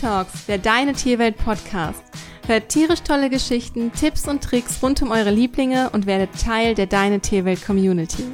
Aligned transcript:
Talks, 0.00 0.46
der 0.46 0.56
Deine 0.56 0.94
Tierwelt 0.94 1.36
Podcast. 1.36 2.02
Hört 2.46 2.70
tierisch 2.70 3.02
tolle 3.02 3.28
Geschichten, 3.28 3.92
Tipps 3.92 4.26
und 4.26 4.42
Tricks 4.42 4.82
rund 4.82 5.02
um 5.02 5.10
eure 5.10 5.30
Lieblinge 5.30 5.90
und 5.90 6.06
werdet 6.06 6.30
Teil 6.40 6.74
der 6.74 6.86
Deine 6.86 7.20
Tierwelt 7.20 7.62
Community. 7.62 8.24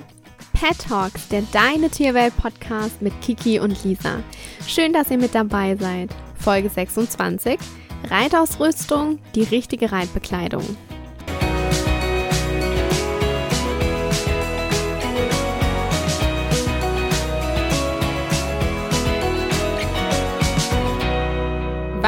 Pet 0.52 0.79
Talks, 0.79 1.27
der 1.29 1.42
Deine 1.50 1.91
Tierwelt 1.91 2.37
Podcast 2.37 3.02
mit 3.02 3.20
Kiki 3.20 3.59
und 3.59 3.82
Lisa. 3.82 4.20
Schön, 4.64 4.92
dass 4.92 5.10
ihr 5.10 5.18
mit 5.18 5.34
dabei 5.34 5.74
seid. 5.74 6.10
Folge 6.38 6.68
26. 6.68 7.59
Reitausrüstung, 8.09 9.19
die 9.34 9.42
richtige 9.42 9.91
Reitbekleidung. 9.91 10.64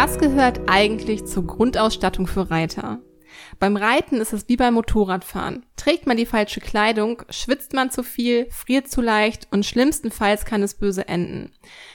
Was 0.00 0.16
gehört 0.16 0.60
eigentlich 0.68 1.26
zur 1.26 1.44
Grundausstattung 1.44 2.28
für 2.28 2.52
Reiter? 2.52 3.00
Beim 3.58 3.76
Reiten 3.76 4.20
ist 4.20 4.32
es 4.32 4.48
wie 4.48 4.56
beim 4.56 4.74
Motorradfahren. 4.74 5.66
Trägt 5.74 6.06
man 6.06 6.16
die 6.16 6.24
falsche 6.24 6.60
Kleidung, 6.60 7.24
schwitzt 7.30 7.72
man 7.72 7.90
zu 7.90 8.04
viel, 8.04 8.46
friert 8.52 8.88
zu 8.88 9.00
leicht 9.00 9.48
und 9.50 9.66
schlimmstenfalls 9.66 10.44
kann 10.44 10.62
es 10.62 10.74
böse 10.74 11.08
enden. 11.08 11.50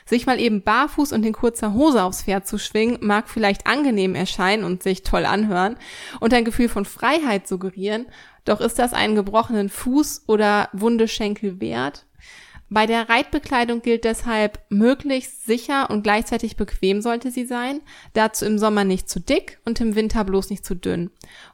Sich 0.05 0.26
mal 0.26 0.38
eben 0.38 0.63
barfuß 0.63 1.13
und 1.13 1.26
in 1.26 1.31
kurzer 1.31 1.73
Hose 1.73 2.03
aufs 2.03 2.23
Pferd 2.23 2.45
zu 2.45 2.57
schwingen, 2.57 2.98
mag 2.99 3.29
vielleicht 3.29 3.67
angenehm 3.67 4.15
erscheinen 4.15 4.65
und 4.65 4.84
sich 4.84 5.04
toll 5.04 5.23
anhören 5.23 5.77
und 6.20 6.34
ein 6.34 6.43
Gefühl 6.43 6.67
von 6.67 6.84
Freiheit 6.84 7.48
suggerieren, 7.48 8.07
doch 8.43 8.59
ist 8.59 8.79
das 8.79 8.91
einen 8.91 9.15
gebrochenen 9.15 9.70
Fuß 9.70 10.26
oder 10.27 10.67
wunde 10.73 11.07
Schenkel 11.07 11.62
wert? 11.62 12.05
Bei 12.74 12.88
der 12.88 13.07
Reitbekleidung 13.07 13.84
gilt 13.84 14.04
deshalb, 14.04 14.57
möglichst 14.70 15.46
sicher 15.46 15.91
und 15.91 16.02
gleichzeitig 16.02 16.55
bequem 16.55 17.04
sollte 17.04 17.30
sie 17.30 17.46
sein, 17.46 17.82
dazu 18.13 18.46
im 18.46 18.57
Sommer 18.57 18.84
nicht 18.84 19.07
zu 19.07 19.20
dick 19.20 19.60
und 19.63 19.80
im 19.80 19.93
Winter 19.93 20.24
bloß 20.24 20.49
nicht 20.49 20.65
zu 20.65 20.76
dünn. 20.76 21.12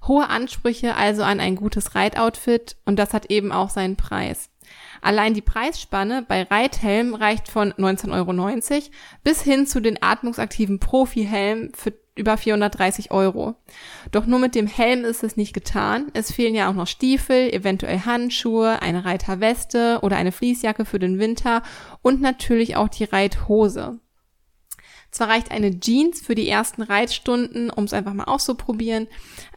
Hohe 0.07 0.29
Ansprüche 0.29 0.95
also 0.95 1.23
an 1.23 1.41
ein 1.41 1.57
gutes 1.57 1.93
Reitoutfit 1.93 2.77
und 2.85 2.97
das 2.97 3.13
hat 3.13 3.29
eben 3.29 3.51
auch 3.51 3.69
seinen 3.69 3.97
Preis. 3.97 4.49
Allein 5.01 5.33
die 5.33 5.41
Preisspanne 5.41 6.23
bei 6.25 6.43
Reithelm 6.43 7.13
reicht 7.13 7.49
von 7.49 7.73
19,90 7.73 8.13
Euro 8.13 8.87
bis 9.21 9.41
hin 9.41 9.67
zu 9.67 9.81
den 9.81 10.01
atmungsaktiven 10.01 10.79
Profi-Helmen 10.79 11.73
für 11.75 11.93
über 12.19 12.37
430 12.37 13.11
Euro. 13.11 13.55
Doch 14.11 14.25
nur 14.25 14.39
mit 14.39 14.53
dem 14.53 14.67
Helm 14.67 15.03
ist 15.05 15.23
es 15.23 15.37
nicht 15.37 15.53
getan. 15.53 16.07
Es 16.13 16.31
fehlen 16.31 16.53
ja 16.53 16.69
auch 16.69 16.73
noch 16.75 16.87
Stiefel, 16.87 17.51
eventuell 17.51 18.01
Handschuhe, 18.01 18.81
eine 18.81 19.05
Reiterweste 19.05 19.99
oder 20.01 20.17
eine 20.17 20.31
Fließjacke 20.31 20.85
für 20.85 20.99
den 20.99 21.17
Winter 21.17 21.63
und 22.01 22.21
natürlich 22.21 22.75
auch 22.75 22.89
die 22.89 23.05
Reithose. 23.05 23.99
Zwar 25.11 25.29
reicht 25.29 25.51
eine 25.51 25.79
Jeans 25.79 26.21
für 26.21 26.35
die 26.35 26.47
ersten 26.47 26.81
Reitstunden, 26.81 27.69
um 27.69 27.85
es 27.85 27.93
einfach 27.93 28.13
mal 28.13 28.25
auszuprobieren, 28.25 29.07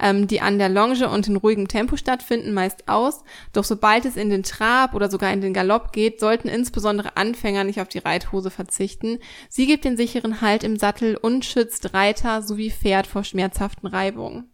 ähm, 0.00 0.26
die 0.26 0.40
an 0.40 0.58
der 0.58 0.68
Longe 0.68 1.08
und 1.08 1.28
in 1.28 1.36
ruhigem 1.36 1.68
Tempo 1.68 1.96
stattfinden, 1.96 2.54
meist 2.54 2.88
aus. 2.88 3.22
Doch 3.52 3.64
sobald 3.64 4.04
es 4.04 4.16
in 4.16 4.30
den 4.30 4.42
Trab 4.42 4.94
oder 4.94 5.10
sogar 5.10 5.32
in 5.32 5.40
den 5.40 5.52
Galopp 5.52 5.92
geht, 5.92 6.20
sollten 6.20 6.48
insbesondere 6.48 7.16
Anfänger 7.16 7.64
nicht 7.64 7.80
auf 7.80 7.88
die 7.88 7.98
Reithose 7.98 8.50
verzichten. 8.50 9.18
Sie 9.48 9.66
gibt 9.66 9.84
den 9.84 9.96
sicheren 9.96 10.40
Halt 10.40 10.64
im 10.64 10.78
Sattel 10.78 11.16
und 11.16 11.44
schützt 11.44 11.92
Reiter 11.92 12.42
sowie 12.42 12.70
Pferd 12.70 13.06
vor 13.06 13.24
schmerzhaften 13.24 13.86
Reibungen. 13.86 14.52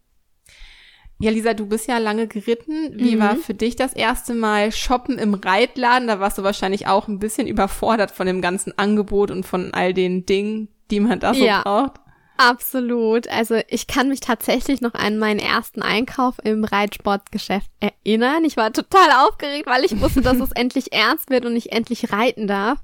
Ja, 1.21 1.31
Lisa, 1.31 1.53
du 1.53 1.65
bist 1.65 1.87
ja 1.89 1.97
lange 1.97 2.27
geritten. 2.27 2.93
Wie 2.95 3.17
mhm. 3.17 3.19
war 3.19 3.35
für 3.35 3.53
dich 3.53 3.75
das 3.75 3.91
erste 3.91 4.33
Mal 4.33 4.71
Shoppen 4.71 5.17
im 5.17 5.33
Reitladen? 5.33 6.07
Da 6.07 6.21
warst 6.21 6.37
du 6.37 6.43
wahrscheinlich 6.43 6.87
auch 6.87 7.09
ein 7.09 7.19
bisschen 7.19 7.45
überfordert 7.45 8.11
von 8.11 8.25
dem 8.25 8.41
ganzen 8.41 8.77
Angebot 8.77 9.29
und 9.29 9.45
von 9.45 9.73
all 9.73 9.93
den 9.93 10.25
Dingen, 10.25 10.69
die 10.91 10.99
man 10.99 11.19
da 11.19 11.33
so 11.33 11.43
ja. 11.43 11.61
braucht. 11.61 11.99
Absolut. 12.39 13.27
Also 13.27 13.59
ich 13.67 13.87
kann 13.87 14.07
mich 14.07 14.21
tatsächlich 14.21 14.79
noch 14.79 14.93
an 14.93 15.17
meinen 15.17 15.41
ersten 15.41 15.81
Einkauf 15.81 16.35
im 16.41 16.63
Reitsportgeschäft 16.63 17.69
erinnern. 17.81 18.45
Ich 18.45 18.55
war 18.55 18.71
total 18.71 19.09
aufgeregt, 19.27 19.67
weil 19.67 19.83
ich 19.83 19.99
wusste, 19.99 20.21
dass 20.21 20.39
es 20.39 20.51
endlich 20.55 20.93
ernst 20.93 21.29
wird 21.29 21.45
und 21.45 21.57
ich 21.57 21.73
endlich 21.73 22.13
reiten 22.13 22.47
darf. 22.47 22.79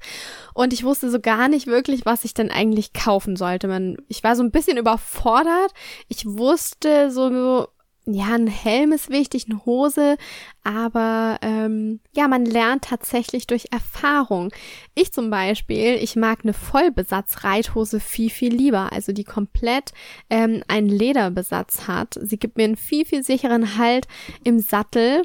Und 0.53 0.73
ich 0.73 0.83
wusste 0.83 1.09
so 1.09 1.21
gar 1.21 1.47
nicht 1.47 1.67
wirklich, 1.67 2.05
was 2.05 2.25
ich 2.25 2.33
denn 2.33 2.51
eigentlich 2.51 2.91
kaufen 2.91 3.37
sollte. 3.37 3.69
Man, 3.69 3.95
ich 4.09 4.25
war 4.25 4.35
so 4.35 4.43
ein 4.43 4.51
bisschen 4.51 4.77
überfordert. 4.77 5.71
Ich 6.09 6.25
wusste 6.25 7.09
so 7.09 7.69
ja, 8.07 8.35
ein 8.35 8.47
Helm 8.47 8.91
ist 8.91 9.09
wichtig, 9.09 9.47
eine 9.49 9.65
Hose, 9.65 10.17
aber 10.63 11.39
ähm, 11.41 11.99
ja, 12.15 12.27
man 12.27 12.45
lernt 12.45 12.85
tatsächlich 12.85 13.47
durch 13.47 13.67
Erfahrung. 13.71 14.51
Ich 14.93 15.11
zum 15.11 15.29
Beispiel, 15.29 15.95
ich 15.95 16.15
mag 16.15 16.39
eine 16.43 16.53
Vollbesatz-Reithose 16.53 17.99
viel, 17.99 18.29
viel 18.29 18.53
lieber, 18.53 18.91
also 18.91 19.11
die 19.11 19.23
komplett 19.23 19.91
ähm, 20.29 20.63
einen 20.67 20.89
Lederbesatz 20.89 21.87
hat. 21.87 22.19
Sie 22.21 22.37
gibt 22.37 22.57
mir 22.57 22.65
einen 22.65 22.77
viel, 22.77 23.05
viel 23.05 23.23
sicheren 23.23 23.77
Halt 23.77 24.07
im 24.43 24.59
Sattel 24.59 25.23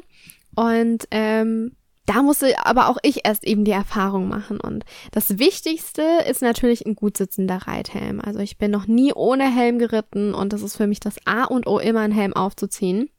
und 0.55 1.07
ähm, 1.11 1.75
da 2.05 2.23
musste 2.23 2.65
aber 2.65 2.89
auch 2.89 2.97
ich 3.03 3.25
erst 3.25 3.43
eben 3.45 3.63
die 3.63 3.71
Erfahrung 3.71 4.27
machen. 4.27 4.59
Und 4.59 4.85
das 5.11 5.37
Wichtigste 5.39 6.03
ist 6.27 6.41
natürlich 6.41 6.85
ein 6.85 6.95
gut 6.95 7.17
sitzender 7.17 7.67
Reithelm. 7.67 8.19
Also 8.19 8.39
ich 8.39 8.57
bin 8.57 8.71
noch 8.71 8.87
nie 8.87 9.13
ohne 9.13 9.53
Helm 9.53 9.79
geritten 9.79 10.33
und 10.33 10.51
das 10.51 10.61
ist 10.61 10.77
für 10.77 10.87
mich 10.87 10.99
das 10.99 11.15
A 11.25 11.43
und 11.43 11.67
O, 11.67 11.79
immer 11.79 12.01
einen 12.01 12.13
Helm 12.13 12.33
aufzuziehen. 12.33 13.09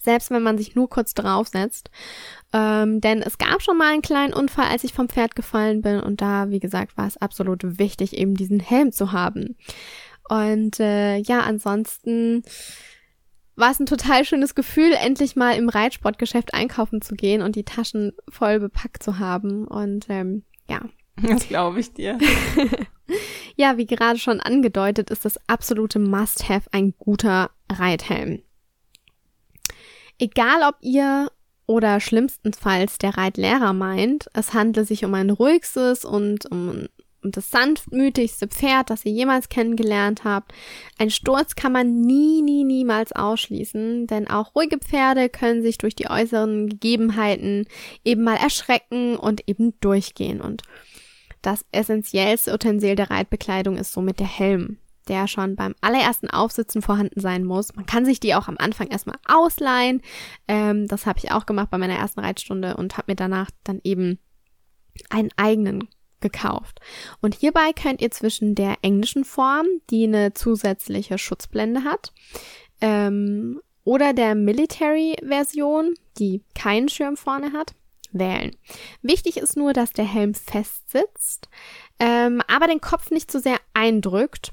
Selbst 0.00 0.30
wenn 0.30 0.42
man 0.42 0.58
sich 0.58 0.74
nur 0.74 0.88
kurz 0.88 1.14
draufsetzt. 1.14 1.90
Ähm, 2.52 3.00
denn 3.00 3.22
es 3.22 3.38
gab 3.38 3.62
schon 3.62 3.78
mal 3.78 3.92
einen 3.92 4.02
kleinen 4.02 4.34
Unfall, 4.34 4.66
als 4.66 4.84
ich 4.84 4.92
vom 4.92 5.08
Pferd 5.08 5.36
gefallen 5.36 5.82
bin. 5.82 6.00
Und 6.00 6.20
da, 6.20 6.50
wie 6.50 6.60
gesagt, 6.60 6.96
war 6.96 7.06
es 7.06 7.18
absolut 7.18 7.78
wichtig, 7.78 8.16
eben 8.16 8.34
diesen 8.34 8.58
Helm 8.58 8.90
zu 8.90 9.12
haben. 9.12 9.56
Und 10.28 10.80
äh, 10.80 11.18
ja, 11.18 11.40
ansonsten 11.40 12.42
war 13.56 13.70
es 13.70 13.80
ein 13.80 13.86
total 13.86 14.24
schönes 14.24 14.54
Gefühl, 14.54 14.92
endlich 14.92 15.36
mal 15.36 15.56
im 15.56 15.68
Reitsportgeschäft 15.68 16.54
einkaufen 16.54 17.02
zu 17.02 17.14
gehen 17.14 17.42
und 17.42 17.56
die 17.56 17.64
Taschen 17.64 18.12
voll 18.28 18.60
bepackt 18.60 19.02
zu 19.02 19.18
haben. 19.18 19.66
Und 19.66 20.06
ähm, 20.08 20.44
ja. 20.68 20.80
Das 21.22 21.46
glaube 21.46 21.78
ich 21.78 21.92
dir. 21.92 22.18
ja, 23.56 23.76
wie 23.76 23.86
gerade 23.86 24.18
schon 24.18 24.40
angedeutet, 24.40 25.10
ist 25.10 25.26
das 25.26 25.38
absolute 25.46 25.98
Must-Have 25.98 26.70
ein 26.72 26.94
guter 26.98 27.50
Reithelm. 27.70 28.42
Egal 30.18 30.62
ob 30.66 30.76
ihr 30.80 31.30
oder 31.66 32.00
schlimmstenfalls 32.00 32.98
der 32.98 33.16
Reitlehrer 33.16 33.72
meint, 33.72 34.26
es 34.32 34.52
handle 34.54 34.84
sich 34.84 35.04
um 35.04 35.14
ein 35.14 35.30
ruhigstes 35.30 36.04
und 36.04 36.50
um 36.50 36.68
ein 36.70 36.88
und 37.22 37.36
das 37.36 37.50
sanftmütigste 37.50 38.48
Pferd, 38.48 38.90
das 38.90 39.04
ihr 39.04 39.12
jemals 39.12 39.48
kennengelernt 39.48 40.24
habt. 40.24 40.52
Ein 40.98 41.10
Sturz 41.10 41.54
kann 41.54 41.72
man 41.72 42.00
nie, 42.00 42.42
nie, 42.42 42.64
niemals 42.64 43.12
ausschließen, 43.12 44.06
denn 44.06 44.28
auch 44.28 44.54
ruhige 44.54 44.78
Pferde 44.78 45.28
können 45.28 45.62
sich 45.62 45.78
durch 45.78 45.94
die 45.94 46.10
äußeren 46.10 46.68
Gegebenheiten 46.68 47.66
eben 48.04 48.24
mal 48.24 48.36
erschrecken 48.36 49.16
und 49.16 49.48
eben 49.48 49.78
durchgehen. 49.80 50.40
Und 50.40 50.62
das 51.42 51.64
essentiellste 51.72 52.52
Utensil 52.52 52.94
der 52.94 53.10
Reitbekleidung 53.10 53.76
ist 53.76 53.92
somit 53.92 54.20
der 54.20 54.26
Helm, 54.26 54.78
der 55.08 55.26
schon 55.26 55.56
beim 55.56 55.74
allerersten 55.80 56.30
Aufsitzen 56.30 56.82
vorhanden 56.82 57.20
sein 57.20 57.44
muss. 57.44 57.74
Man 57.74 57.86
kann 57.86 58.04
sich 58.04 58.20
die 58.20 58.34
auch 58.34 58.48
am 58.48 58.56
Anfang 58.58 58.88
erstmal 58.88 59.18
ausleihen. 59.26 60.02
Ähm, 60.48 60.86
das 60.86 61.06
habe 61.06 61.18
ich 61.18 61.32
auch 61.32 61.46
gemacht 61.46 61.70
bei 61.70 61.78
meiner 61.78 61.96
ersten 61.96 62.20
Reitstunde 62.20 62.76
und 62.76 62.96
habe 62.96 63.12
mir 63.12 63.16
danach 63.16 63.50
dann 63.64 63.80
eben 63.84 64.18
einen 65.10 65.30
eigenen 65.36 65.88
gekauft. 66.22 66.80
Und 67.20 67.34
hierbei 67.34 67.72
könnt 67.74 68.00
ihr 68.00 68.10
zwischen 68.10 68.54
der 68.54 68.76
englischen 68.80 69.24
Form, 69.24 69.66
die 69.90 70.04
eine 70.04 70.32
zusätzliche 70.32 71.18
Schutzblende 71.18 71.84
hat, 71.84 72.12
ähm, 72.80 73.60
oder 73.84 74.12
der 74.12 74.34
Military-Version, 74.34 75.94
die 76.18 76.42
keinen 76.54 76.88
Schirm 76.88 77.16
vorne 77.16 77.52
hat, 77.52 77.74
wählen. 78.12 78.56
Wichtig 79.02 79.36
ist 79.36 79.56
nur, 79.56 79.72
dass 79.72 79.92
der 79.92 80.04
Helm 80.04 80.34
fest 80.34 80.90
sitzt, 80.90 81.48
ähm, 81.98 82.42
aber 82.46 82.66
den 82.66 82.80
Kopf 82.80 83.10
nicht 83.10 83.30
zu 83.30 83.38
so 83.38 83.42
sehr 83.42 83.58
eindrückt 83.74 84.52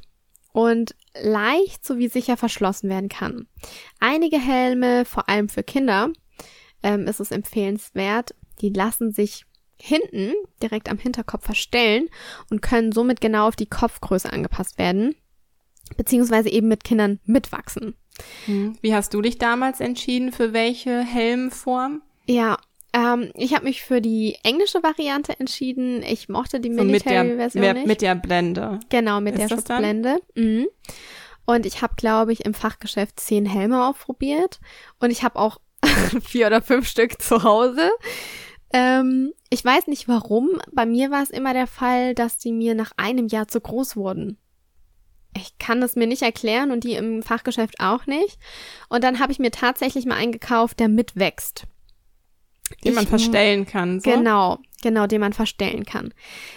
und 0.52 0.96
leicht 1.22 1.86
sowie 1.86 2.08
sicher 2.08 2.38
verschlossen 2.38 2.90
werden 2.90 3.10
kann. 3.10 3.48
Einige 4.00 4.40
Helme, 4.40 5.06
vor 5.06 5.30
allem 5.30 5.50
für 5.50 5.64
Kinder, 5.64 6.10
ähm, 6.82 7.08
ist 7.08 7.20
es 7.20 7.32
empfehlenswert, 7.32 8.34
die 8.62 8.70
lassen 8.70 9.12
sich 9.12 9.46
hinten 9.82 10.34
direkt 10.62 10.90
am 10.90 10.98
Hinterkopf 10.98 11.46
verstellen 11.46 12.10
und 12.50 12.62
können 12.62 12.92
somit 12.92 13.22
genau 13.22 13.48
auf 13.48 13.56
die 13.56 13.66
Kopfgröße 13.66 14.32
angepasst 14.32 14.78
werden, 14.78 15.16
beziehungsweise 15.98 16.50
eben 16.50 16.68
mit 16.68 16.84
Kindern 16.84 17.20
mitwachsen. 17.26 17.96
Hm. 18.46 18.78
Wie 18.82 18.94
hast 18.94 19.14
du 19.14 19.22
dich 19.22 19.38
damals 19.38 19.80
entschieden, 19.80 20.32
für 20.32 20.54
welche 20.54 21.02
Helmform? 21.02 22.02
Ja, 22.26 22.58
ähm, 22.94 23.32
ich 23.36 23.54
habe 23.54 23.66
mich 23.66 23.84
für 23.84 24.02
die 24.02 24.38
englische 24.44 24.82
Variante 24.84 25.40
entschieden. 25.40 26.04
Ich 26.04 26.28
mochte 26.28 26.60
die 26.60 26.70
Military-Version 26.70 27.64
so 27.64 27.74
nicht. 27.74 27.88
Mit 27.88 28.02
der 28.02 28.16
Blende. 28.16 28.80
Genau, 28.90 29.22
mit 29.22 29.36
Ist 29.36 29.42
der 29.42 29.56
Schutzblende. 29.56 30.20
Mhm. 30.36 30.68
Und 31.46 31.66
ich 31.66 31.82
habe, 31.82 31.96
glaube 31.96 32.34
ich, 32.34 32.46
im 32.46 32.54
Fachgeschäft 32.54 33.20
zehn 33.20 33.46
Helme 33.46 33.88
ausprobiert. 33.88 34.60
Und 35.00 35.12
ich 35.12 35.24
habe 35.24 35.38
auch 35.40 35.60
vier 36.24 36.48
oder 36.48 36.62
fünf 36.62 36.88
Stück 36.88 37.22
zu 37.22 37.44
Hause. 37.44 37.90
Ähm, 38.72 39.34
ich 39.50 39.66
weiß 39.66 39.88
nicht 39.88 40.08
warum. 40.08 40.62
Bei 40.72 40.86
mir 40.86 41.12
war 41.12 41.24
es 41.24 41.30
immer 41.30 41.54
der 41.54 41.68
Fall, 41.68 42.14
dass 42.14 42.38
die 42.38 42.52
mir 42.52 42.76
nach 42.76 42.92
einem 42.98 43.28
Jahr 43.28 43.48
zu 43.48 43.60
groß 43.62 43.96
wurden. 43.96 44.38
ich 45.36 45.58
kann 45.60 45.82
das 45.82 45.96
mir 45.96 46.08
nicht 46.08 46.22
erklären 46.22 46.72
und 46.72 46.84
die 46.84 46.94
im 46.94 47.22
Fachgeschäft 47.24 47.80
auch 47.80 48.06
nicht. 48.06 48.40
Und 48.90 49.04
dann 49.04 49.20
habe 49.20 49.32
ich 49.32 49.40
mir 49.40 49.52
tatsächlich 49.52 50.06
mal 50.06 50.16
eingekauft, 50.16 50.80
der 50.80 50.90
mitwächst. 50.90 51.66
Den 52.84 52.94
man 52.94 53.08
verstellen 53.08 53.66
kann. 53.66 54.00
So. 54.00 54.12
Genau, 54.12 54.60
genau, 54.84 55.08
den 55.08 55.22
man 55.22 55.34
verstellen 55.34 55.86
kann. 55.86 56.14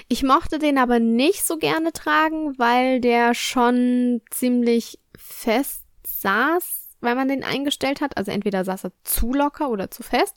Ich 0.08 0.22
mochte 0.22 0.58
den 0.58 0.76
aber 0.78 0.98
nicht 1.00 1.44
so 1.44 1.56
gerne 1.56 1.92
tragen, 1.92 2.58
weil 2.58 3.00
der 3.00 3.34
schon 3.34 4.20
ziemlich 4.30 4.98
fest 5.16 5.84
saß, 6.06 6.90
weil 7.00 7.14
man 7.14 7.28
den 7.28 7.44
eingestellt 7.44 8.00
hat. 8.02 8.16
Also 8.18 8.30
entweder 8.30 8.64
saß 8.64 8.84
er 8.84 8.92
zu 9.04 9.32
locker 9.32 9.70
oder 9.70 9.90
zu 9.90 10.02
fest. 10.02 10.36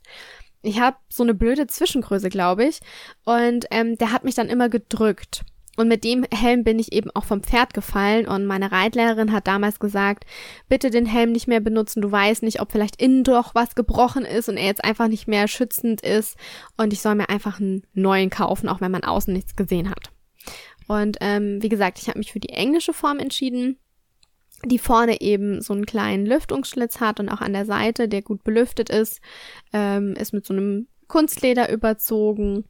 Ich 0.66 0.80
habe 0.80 0.98
so 1.10 1.22
eine 1.24 1.36
blöde 1.36 1.68
Zwischengröße, 1.68 2.30
glaube 2.30 2.66
ich. 2.66 2.80
Und 3.24 3.66
ähm, 3.70 3.98
der 3.98 4.12
hat 4.12 4.24
mich 4.24 4.36
dann 4.36 4.50
immer 4.50 4.68
gedrückt. 4.68 5.46
Und 5.78 5.88
mit 5.90 6.04
dem 6.04 6.26
Helm 6.34 6.64
bin 6.64 6.80
ich 6.80 6.94
eben 6.94 7.12
auch 7.12 7.26
vom 7.26 7.44
Pferd 7.44 7.74
gefallen 7.74 8.28
und 8.28 8.46
meine 8.46 8.72
Reitlehrerin 8.72 9.34
hat 9.34 9.46
damals 9.46 9.80
gesagt, 9.80 10.26
bitte 10.70 10.90
den 10.90 11.06
Helm 11.06 11.34
nicht 11.34 11.48
mehr 11.48 11.60
benutzen, 11.60 12.02
du 12.02 12.10
weißt 12.10 12.44
nicht, 12.44 12.62
ob 12.62 12.72
vielleicht 12.72 13.02
innen 13.02 13.26
doch 13.26 13.54
was 13.56 13.76
gebrochen 13.76 14.24
ist 14.24 14.48
und 14.48 14.56
er 14.56 14.68
jetzt 14.68 14.86
einfach 14.86 15.10
nicht 15.10 15.28
mehr 15.28 15.50
schützend 15.50 16.00
ist 16.00 16.38
und 16.78 16.94
ich 16.94 17.02
soll 17.02 17.16
mir 17.16 17.28
einfach 17.28 17.60
einen 17.60 17.84
neuen 17.94 18.30
kaufen, 18.30 18.70
auch 18.70 18.80
wenn 18.80 18.92
man 18.92 19.04
außen 19.04 19.34
nichts 19.34 19.58
gesehen 19.58 19.90
hat. 19.90 20.12
Und 20.88 21.18
ähm, 21.20 21.62
wie 21.62 21.70
gesagt, 21.70 22.00
ich 22.02 22.08
habe 22.08 22.20
mich 22.20 22.32
für 22.32 22.40
die 22.40 22.50
englische 22.50 22.94
Form 22.94 23.20
entschieden, 23.20 23.78
die 24.64 24.80
vorne 24.80 25.22
eben 25.22 25.62
so 25.62 25.74
einen 25.74 25.86
kleinen 25.86 26.26
Lüftungsschlitz 26.26 27.00
hat 27.00 27.20
und 27.20 27.30
auch 27.30 27.42
an 27.42 27.54
der 27.54 27.66
Seite, 27.66 28.08
der 28.08 28.22
gut 28.22 28.44
belüftet 28.44 28.90
ist, 28.90 29.22
ähm, 29.74 30.14
ist 30.14 30.34
mit 30.34 30.46
so 30.46 30.54
einem 30.54 30.88
Kunstleder 31.08 31.72
überzogen 31.72 32.66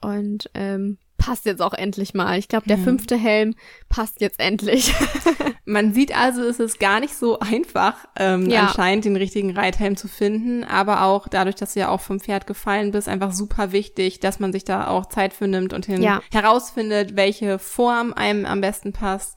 und 0.00 0.50
ähm, 0.54 0.98
passt 1.18 1.44
jetzt 1.44 1.60
auch 1.60 1.74
endlich 1.74 2.14
mal. 2.14 2.38
Ich 2.38 2.48
glaube, 2.48 2.68
der 2.68 2.78
ja. 2.78 2.84
fünfte 2.84 3.16
Helm 3.16 3.54
passt 3.88 4.20
jetzt 4.20 4.40
endlich. 4.40 4.94
Man 5.64 5.92
sieht 5.92 6.16
also, 6.16 6.42
es 6.42 6.60
ist 6.60 6.80
gar 6.80 7.00
nicht 7.00 7.14
so 7.14 7.40
einfach, 7.40 8.06
ähm, 8.16 8.48
ja. 8.48 8.68
anscheinend 8.68 9.04
den 9.04 9.16
richtigen 9.16 9.50
Reithelm 9.50 9.96
zu 9.96 10.08
finden, 10.08 10.64
aber 10.64 11.02
auch 11.02 11.28
dadurch, 11.28 11.56
dass 11.56 11.74
du 11.74 11.80
ja 11.80 11.90
auch 11.90 12.00
vom 12.00 12.20
Pferd 12.20 12.46
gefallen 12.46 12.92
bist, 12.92 13.08
einfach 13.08 13.32
super 13.32 13.72
wichtig, 13.72 14.20
dass 14.20 14.40
man 14.40 14.52
sich 14.52 14.64
da 14.64 14.86
auch 14.86 15.06
Zeit 15.06 15.34
für 15.34 15.46
nimmt 15.46 15.74
und 15.74 15.84
hin 15.84 16.02
ja. 16.02 16.22
herausfindet, 16.32 17.16
welche 17.16 17.58
Form 17.58 18.14
einem 18.14 18.46
am 18.46 18.62
besten 18.62 18.92
passt. 18.92 19.36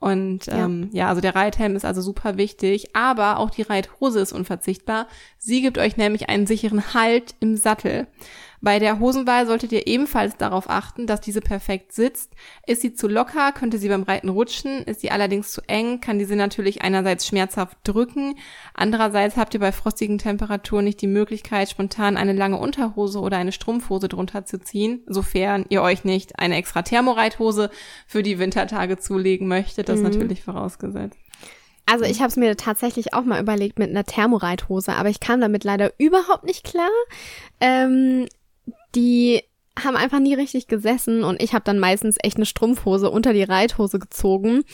Und 0.00 0.46
ähm, 0.48 0.90
ja. 0.92 1.04
ja, 1.04 1.08
also 1.08 1.20
der 1.20 1.34
Reithelm 1.34 1.74
ist 1.74 1.84
also 1.84 2.00
super 2.00 2.36
wichtig, 2.36 2.94
aber 2.94 3.38
auch 3.38 3.50
die 3.50 3.62
Reithose 3.62 4.20
ist 4.20 4.32
unverzichtbar. 4.32 5.08
Sie 5.38 5.60
gibt 5.60 5.76
euch 5.76 5.96
nämlich 5.96 6.28
einen 6.28 6.46
sicheren 6.46 6.94
Halt 6.94 7.34
im 7.40 7.56
Sattel. 7.56 8.06
Bei 8.60 8.78
der 8.78 8.98
Hosenwahl 8.98 9.46
solltet 9.46 9.72
ihr 9.72 9.86
ebenfalls 9.86 10.36
darauf 10.36 10.68
achten, 10.68 11.06
dass 11.06 11.20
diese 11.20 11.40
perfekt 11.40 11.92
sitzt. 11.92 12.32
Ist 12.66 12.82
sie 12.82 12.92
zu 12.92 13.06
locker, 13.06 13.52
könnte 13.52 13.78
sie 13.78 13.88
beim 13.88 14.02
Reiten 14.02 14.28
rutschen. 14.28 14.82
Ist 14.82 15.00
sie 15.00 15.10
allerdings 15.10 15.52
zu 15.52 15.60
eng, 15.68 16.00
kann 16.00 16.18
diese 16.18 16.34
natürlich 16.34 16.82
einerseits 16.82 17.26
schmerzhaft 17.26 17.76
drücken. 17.84 18.34
Andererseits 18.74 19.36
habt 19.36 19.54
ihr 19.54 19.60
bei 19.60 19.70
frostigen 19.70 20.18
Temperaturen 20.18 20.84
nicht 20.84 21.00
die 21.00 21.06
Möglichkeit, 21.06 21.70
spontan 21.70 22.16
eine 22.16 22.32
lange 22.32 22.58
Unterhose 22.58 23.20
oder 23.20 23.36
eine 23.36 23.52
Strumpfhose 23.52 24.08
drunter 24.08 24.44
zu 24.44 24.58
ziehen, 24.60 25.02
sofern 25.06 25.64
ihr 25.68 25.82
euch 25.82 26.04
nicht 26.04 26.38
eine 26.38 26.56
extra 26.56 26.82
Thermoreithose 26.82 27.70
für 28.06 28.22
die 28.22 28.38
Wintertage 28.38 28.98
zulegen 28.98 29.46
möchtet. 29.46 29.88
Das 29.88 30.00
mhm. 30.00 30.10
natürlich 30.10 30.42
vorausgesetzt. 30.42 31.18
Also 31.90 32.04
ich 32.04 32.18
habe 32.18 32.28
es 32.28 32.36
mir 32.36 32.54
tatsächlich 32.54 33.14
auch 33.14 33.24
mal 33.24 33.40
überlegt 33.40 33.78
mit 33.78 33.88
einer 33.88 34.04
Thermoreithose, 34.04 34.92
aber 34.92 35.08
ich 35.08 35.20
kam 35.20 35.40
damit 35.40 35.64
leider 35.64 35.92
überhaupt 35.96 36.44
nicht 36.44 36.62
klar. 36.62 36.90
Ähm, 37.60 38.28
die 38.98 39.42
haben 39.78 39.96
einfach 39.96 40.18
nie 40.18 40.34
richtig 40.34 40.66
gesessen 40.66 41.22
und 41.22 41.40
ich 41.40 41.54
habe 41.54 41.64
dann 41.64 41.78
meistens 41.78 42.16
echt 42.20 42.36
eine 42.36 42.46
Strumpfhose 42.46 43.10
unter 43.10 43.32
die 43.32 43.44
Reithose 43.44 44.00
gezogen. 44.00 44.64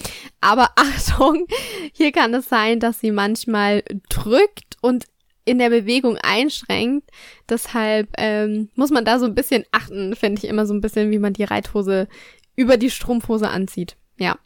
Aber 0.40 0.70
Achtung, 0.76 1.46
hier 1.92 2.10
kann 2.10 2.32
es 2.32 2.48
sein, 2.48 2.80
dass 2.80 3.00
sie 3.00 3.10
manchmal 3.10 3.84
drückt 4.08 4.78
und 4.80 5.04
in 5.44 5.58
der 5.58 5.68
Bewegung 5.68 6.16
einschränkt. 6.22 7.10
Deshalb 7.50 8.08
ähm, 8.16 8.70
muss 8.76 8.90
man 8.90 9.04
da 9.04 9.18
so 9.18 9.26
ein 9.26 9.34
bisschen 9.34 9.64
achten, 9.72 10.16
finde 10.16 10.40
ich 10.42 10.48
immer 10.48 10.64
so 10.64 10.72
ein 10.72 10.80
bisschen, 10.80 11.10
wie 11.10 11.18
man 11.18 11.34
die 11.34 11.44
Reithose 11.44 12.08
über 12.56 12.78
die 12.78 12.88
Strumpfhose 12.88 13.50
anzieht. 13.50 13.96
Ja. 14.16 14.38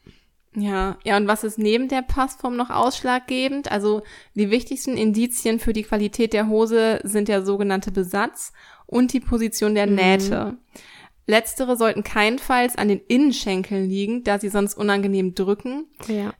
Ja, 0.56 0.98
ja, 1.04 1.16
und 1.16 1.28
was 1.28 1.44
ist 1.44 1.58
neben 1.58 1.86
der 1.86 2.02
Passform 2.02 2.56
noch 2.56 2.70
ausschlaggebend? 2.70 3.70
Also 3.70 4.02
die 4.34 4.50
wichtigsten 4.50 4.96
Indizien 4.96 5.60
für 5.60 5.72
die 5.72 5.84
Qualität 5.84 6.32
der 6.32 6.48
Hose 6.48 6.98
sind 7.04 7.28
der 7.28 7.44
sogenannte 7.44 7.92
Besatz 7.92 8.52
und 8.88 9.12
die 9.12 9.20
Position 9.20 9.76
der 9.76 9.86
mhm. 9.86 9.94
Nähte. 9.94 10.56
Letztere 11.26 11.76
sollten 11.76 12.02
keinenfalls 12.02 12.76
an 12.76 12.88
den 12.88 13.00
Innenschenkeln 13.06 13.88
liegen, 13.88 14.24
da 14.24 14.38
sie 14.38 14.48
sonst 14.48 14.74
unangenehm 14.74 15.34
drücken. 15.34 15.86
Ja. 16.08 16.32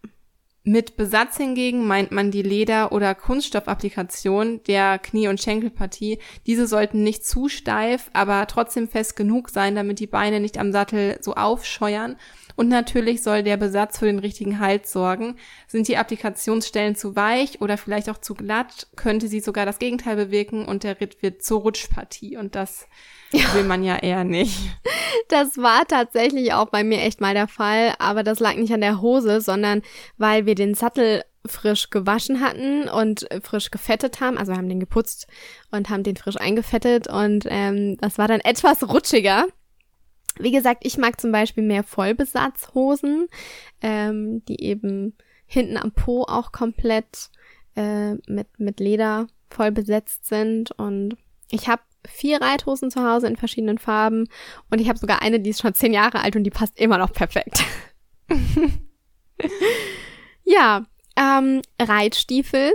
Mit 0.65 0.97
Besatz 0.97 1.37
hingegen 1.37 1.87
meint 1.87 2.11
man 2.11 2.31
die 2.31 2.43
Leder- 2.43 2.93
oder 2.93 3.15
Kunststoffapplikation 3.15 4.63
der 4.65 4.99
Knie- 4.99 5.29
und 5.29 5.41
Schenkelpartie. 5.41 6.19
Diese 6.47 6.67
sollten 6.67 7.03
nicht 7.03 7.25
zu 7.25 7.49
steif, 7.49 8.11
aber 8.13 8.47
trotzdem 8.47 8.89
fest 8.89 9.15
genug 9.15 9.51
sein, 9.51 9.75
damit 9.75 10.01
die 10.01 10.07
Beine 10.07 10.41
nicht 10.41 10.59
am 10.59 10.73
Sattel 10.73 11.19
so 11.21 11.35
aufscheuern 11.35 12.17
und 12.59 12.67
natürlich 12.69 13.23
soll 13.23 13.45
der 13.45 13.57
Besatz 13.57 14.01
für 14.01 14.07
den 14.07 14.19
richtigen 14.19 14.59
Halt 14.59 14.89
sorgen. 14.89 15.37
Sind 15.69 15.87
die 15.87 15.97
Applikationsstellen 15.97 16.97
zu 16.97 17.15
weich 17.15 17.61
oder 17.61 17.79
vielleicht 17.79 18.11
auch 18.11 18.19
zu 18.19 18.35
glatt, 18.35 18.89
könnte 18.97 19.29
sie 19.29 19.39
sogar 19.39 19.65
das 19.65 19.79
Gegenteil 19.79 20.17
bewirken 20.17 20.65
und 20.65 20.83
der 20.83 21.01
Ritt 21.01 21.23
wird 21.23 21.45
zur 21.45 21.61
Rutschpartie. 21.61 22.37
Und 22.37 22.57
das 22.57 22.89
ja. 23.31 23.55
will 23.55 23.63
man 23.63 23.85
ja 23.85 23.97
eher 23.97 24.25
nicht. 24.25 24.59
Das 25.29 25.59
war 25.59 25.87
tatsächlich 25.87 26.53
auch 26.53 26.71
bei 26.71 26.83
mir 26.83 27.01
echt 27.03 27.21
mal 27.21 27.35
der 27.35 27.49
Fall, 27.49 27.95
aber 27.99 28.23
das 28.23 28.41
lag 28.41 28.57
nicht 28.57 28.73
an 28.73 28.81
der 28.81 29.01
Hose, 29.03 29.41
sondern 29.41 29.83
weil 30.17 30.47
wir 30.47 30.55
den 30.55 30.75
Sattel 30.75 31.23
frisch 31.47 31.91
gewaschen 31.91 32.41
hatten 32.41 32.89
und 32.89 33.29
frisch 33.43 33.71
gefettet 33.71 34.21
haben. 34.21 34.37
Also 34.37 34.53
wir 34.53 34.59
haben 34.59 34.69
den 34.69 34.81
geputzt 34.81 35.27
und 35.71 35.91
haben 35.91 36.03
den 36.03 36.17
frisch 36.17 36.37
eingefettet 36.39 37.09
und 37.09 37.45
ähm, 37.49 37.99
das 37.99 38.19
war 38.19 38.27
dann 38.27 38.41
etwas 38.41 38.89
rutschiger. 38.89 39.47
Wie 40.41 40.53
gesagt, 40.53 40.85
ich 40.85 40.99
mag 40.99 41.21
zum 41.21 41.33
Beispiel 41.33 41.65
mehr 41.65 41.83
Vollbesatzhosen, 41.83 43.29
ähm, 43.81 44.45
die 44.47 44.63
eben 44.63 45.15
hinten 45.47 45.77
am 45.77 45.93
Po 45.93 46.23
auch 46.23 46.53
komplett 46.53 47.31
äh, 47.75 48.15
mit, 48.27 48.47
mit 48.59 48.81
Leder 48.81 49.27
voll 49.51 49.73
besetzt 49.73 50.27
sind. 50.27 50.73
Und 50.73 51.17
ich 51.51 51.69
habe 51.69 51.83
vier 52.07 52.41
Reithosen 52.41 52.91
zu 52.91 53.03
Hause 53.03 53.27
in 53.27 53.37
verschiedenen 53.37 53.79
Farben 53.79 54.29
und 54.71 54.81
ich 54.81 54.89
habe 54.89 54.99
sogar 54.99 55.23
eine, 55.23 55.41
die 55.41 55.51
ist 55.51 55.61
schon 55.61 55.75
zehn 55.75 55.93
Jahre 55.93 56.21
alt 56.21 56.37
und 56.37 56.45
die 56.45 56.51
passt 56.51 56.79
immer 56.79 56.99
noch 56.99 57.13
perfekt. 57.13 57.65
ja, 60.45 60.87
ähm, 61.17 61.63
Reitstiefel, 61.81 62.73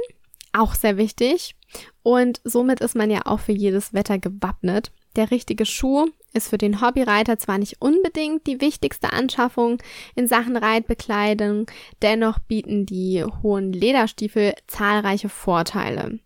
auch 0.52 0.76
sehr 0.76 0.98
wichtig. 0.98 1.56
Und 2.04 2.42
somit 2.44 2.82
ist 2.82 2.96
man 2.96 3.10
ja 3.10 3.22
auch 3.26 3.40
für 3.40 3.54
jedes 3.54 3.94
Wetter 3.94 4.20
gewappnet. 4.20 4.92
Der 5.16 5.32
richtige 5.32 5.66
Schuh 5.66 6.10
ist 6.34 6.50
für 6.50 6.58
den 6.58 6.82
Hobbyreiter 6.82 7.38
zwar 7.38 7.58
nicht 7.58 7.82
unbedingt 7.82 8.48
die 8.48 8.60
wichtigste 8.60 9.14
Anschaffung 9.14 9.82
in 10.16 10.28
Sachen 10.28 10.58
Reitbekleidung, 10.58 11.68
dennoch 12.02 12.40
bieten 12.40 12.86
die 12.86 13.24
hohen 13.24 13.72
Lederstiefel 13.72 14.54
zahlreiche 14.68 15.30
Vorteile. 15.30 16.20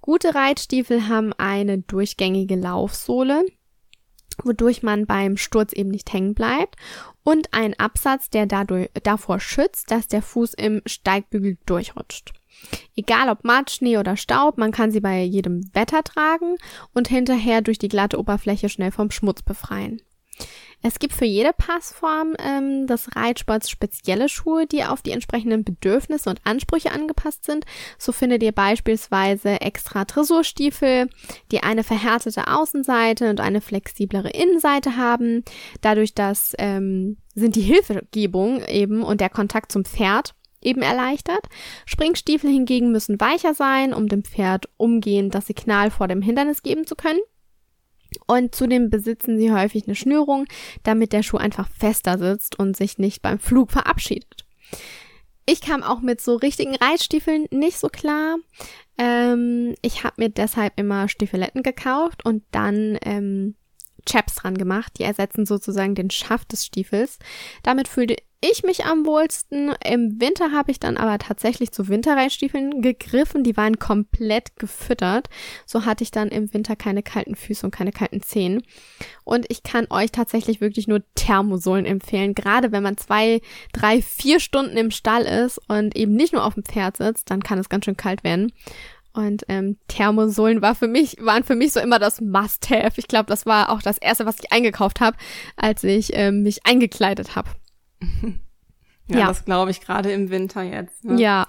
Gute 0.00 0.34
Reitstiefel 0.34 1.08
haben 1.08 1.32
eine 1.32 1.78
durchgängige 1.78 2.54
Laufsohle, 2.54 3.44
wodurch 4.44 4.82
man 4.82 5.06
beim 5.06 5.36
Sturz 5.36 5.72
eben 5.72 5.90
nicht 5.90 6.12
hängen 6.12 6.34
bleibt 6.34 6.76
und 7.24 7.52
einen 7.52 7.74
Absatz, 7.74 8.30
der 8.30 8.46
dadurch, 8.46 8.88
davor 9.02 9.40
schützt, 9.40 9.90
dass 9.90 10.06
der 10.06 10.22
Fuß 10.22 10.54
im 10.54 10.82
Steigbügel 10.86 11.58
durchrutscht. 11.66 12.32
Egal 12.96 13.28
ob 13.28 13.44
Matsch, 13.44 13.76
Schnee 13.76 13.98
oder 13.98 14.16
Staub, 14.16 14.58
man 14.58 14.72
kann 14.72 14.90
sie 14.90 15.00
bei 15.00 15.22
jedem 15.22 15.68
Wetter 15.74 16.02
tragen 16.02 16.56
und 16.94 17.08
hinterher 17.08 17.60
durch 17.60 17.78
die 17.78 17.88
glatte 17.88 18.18
Oberfläche 18.18 18.68
schnell 18.68 18.90
vom 18.90 19.10
Schmutz 19.10 19.42
befreien. 19.42 20.00
Es 20.82 20.98
gibt 20.98 21.14
für 21.14 21.24
jede 21.24 21.52
Passform 21.52 22.34
ähm, 22.38 22.86
des 22.86 23.16
Reitsports 23.16 23.70
spezielle 23.70 24.28
Schuhe, 24.28 24.66
die 24.66 24.84
auf 24.84 25.02
die 25.02 25.10
entsprechenden 25.10 25.64
Bedürfnisse 25.64 26.30
und 26.30 26.40
Ansprüche 26.44 26.92
angepasst 26.92 27.44
sind. 27.44 27.64
So 27.98 28.12
findet 28.12 28.42
ihr 28.42 28.52
beispielsweise 28.52 29.60
extra 29.62 30.04
Dressurstiefel, 30.04 31.08
die 31.50 31.62
eine 31.62 31.82
verhärtete 31.82 32.46
Außenseite 32.46 33.30
und 33.30 33.40
eine 33.40 33.60
flexiblere 33.60 34.30
Innenseite 34.30 34.96
haben. 34.96 35.44
Dadurch, 35.80 36.14
dass 36.14 36.54
ähm, 36.58 37.16
sind 37.34 37.56
die 37.56 37.62
Hilfegebung 37.62 38.62
eben 38.64 39.02
und 39.02 39.20
der 39.20 39.28
Kontakt 39.28 39.72
zum 39.72 39.84
Pferd 39.84 40.35
eben 40.60 40.82
erleichtert. 40.82 41.46
Springstiefel 41.84 42.50
hingegen 42.50 42.92
müssen 42.92 43.20
weicher 43.20 43.54
sein, 43.54 43.94
um 43.94 44.08
dem 44.08 44.24
Pferd 44.24 44.68
umgehend 44.76 45.34
das 45.34 45.46
Signal 45.46 45.90
vor 45.90 46.08
dem 46.08 46.22
Hindernis 46.22 46.62
geben 46.62 46.86
zu 46.86 46.96
können. 46.96 47.20
Und 48.26 48.54
zudem 48.54 48.90
besitzen 48.90 49.38
sie 49.38 49.52
häufig 49.52 49.86
eine 49.86 49.94
Schnürung, 49.94 50.46
damit 50.82 51.12
der 51.12 51.22
Schuh 51.22 51.36
einfach 51.36 51.68
fester 51.68 52.18
sitzt 52.18 52.58
und 52.58 52.76
sich 52.76 52.98
nicht 52.98 53.22
beim 53.22 53.38
Flug 53.38 53.72
verabschiedet. 53.72 54.46
Ich 55.44 55.60
kam 55.60 55.82
auch 55.82 56.00
mit 56.00 56.20
so 56.20 56.36
richtigen 56.36 56.74
Reitstiefeln 56.74 57.46
nicht 57.50 57.78
so 57.78 57.88
klar. 57.88 58.36
Ähm, 58.98 59.74
ich 59.82 60.02
habe 60.02 60.14
mir 60.18 60.28
deshalb 60.28 60.72
immer 60.76 61.08
Stiefeletten 61.08 61.62
gekauft 61.62 62.24
und 62.24 62.42
dann 62.50 62.98
ähm, 63.04 63.54
Chaps 64.06 64.36
dran 64.36 64.58
gemacht. 64.58 64.94
Die 64.98 65.04
ersetzen 65.04 65.46
sozusagen 65.46 65.94
den 65.94 66.10
Schaft 66.10 66.52
des 66.52 66.64
Stiefels. 66.66 67.18
Damit 67.62 67.86
fühlte 67.86 68.16
ich 68.50 68.62
mich 68.62 68.84
am 68.84 69.06
wohlsten. 69.06 69.72
Im 69.84 70.20
Winter 70.20 70.52
habe 70.52 70.70
ich 70.70 70.80
dann 70.80 70.96
aber 70.96 71.18
tatsächlich 71.18 71.72
zu 71.72 71.88
Winterreitstiefeln 71.88 72.82
gegriffen. 72.82 73.44
Die 73.44 73.56
waren 73.56 73.78
komplett 73.78 74.56
gefüttert. 74.56 75.28
So 75.64 75.84
hatte 75.84 76.04
ich 76.04 76.10
dann 76.10 76.28
im 76.28 76.52
Winter 76.52 76.76
keine 76.76 77.02
kalten 77.02 77.34
Füße 77.34 77.66
und 77.66 77.72
keine 77.72 77.92
kalten 77.92 78.22
Zehen. 78.22 78.62
Und 79.24 79.46
ich 79.48 79.62
kann 79.62 79.86
euch 79.90 80.12
tatsächlich 80.12 80.60
wirklich 80.60 80.88
nur 80.88 81.02
Thermosohlen 81.14 81.86
empfehlen. 81.86 82.34
Gerade 82.34 82.72
wenn 82.72 82.82
man 82.82 82.96
zwei, 82.96 83.40
drei, 83.72 84.02
vier 84.02 84.40
Stunden 84.40 84.76
im 84.76 84.90
Stall 84.90 85.22
ist 85.22 85.60
und 85.68 85.96
eben 85.96 86.14
nicht 86.14 86.32
nur 86.32 86.44
auf 86.44 86.54
dem 86.54 86.64
Pferd 86.64 86.96
sitzt, 86.96 87.30
dann 87.30 87.42
kann 87.42 87.58
es 87.58 87.68
ganz 87.68 87.84
schön 87.84 87.96
kalt 87.96 88.24
werden. 88.24 88.52
Und 89.16 89.44
ähm, 89.48 89.78
Thermosohlen 89.88 90.60
war 90.60 90.74
für 90.74 90.88
mich, 90.88 91.16
waren 91.20 91.42
für 91.42 91.54
mich 91.54 91.72
so 91.72 91.80
immer 91.80 91.98
das 91.98 92.20
Must-Have. 92.20 92.98
Ich 92.98 93.08
glaube, 93.08 93.30
das 93.30 93.46
war 93.46 93.70
auch 93.70 93.80
das 93.80 93.96
erste, 93.96 94.26
was 94.26 94.36
ich 94.40 94.52
eingekauft 94.52 95.00
habe, 95.00 95.16
als 95.56 95.84
ich 95.84 96.10
ähm, 96.12 96.42
mich 96.42 96.66
eingekleidet 96.66 97.34
habe. 97.34 97.48
ja, 99.06 99.18
ja, 99.18 99.26
das 99.26 99.44
glaube 99.44 99.70
ich 99.70 99.80
gerade 99.80 100.12
im 100.12 100.30
Winter 100.30 100.62
jetzt. 100.62 101.04
Ne? 101.04 101.20
Ja. 101.20 101.46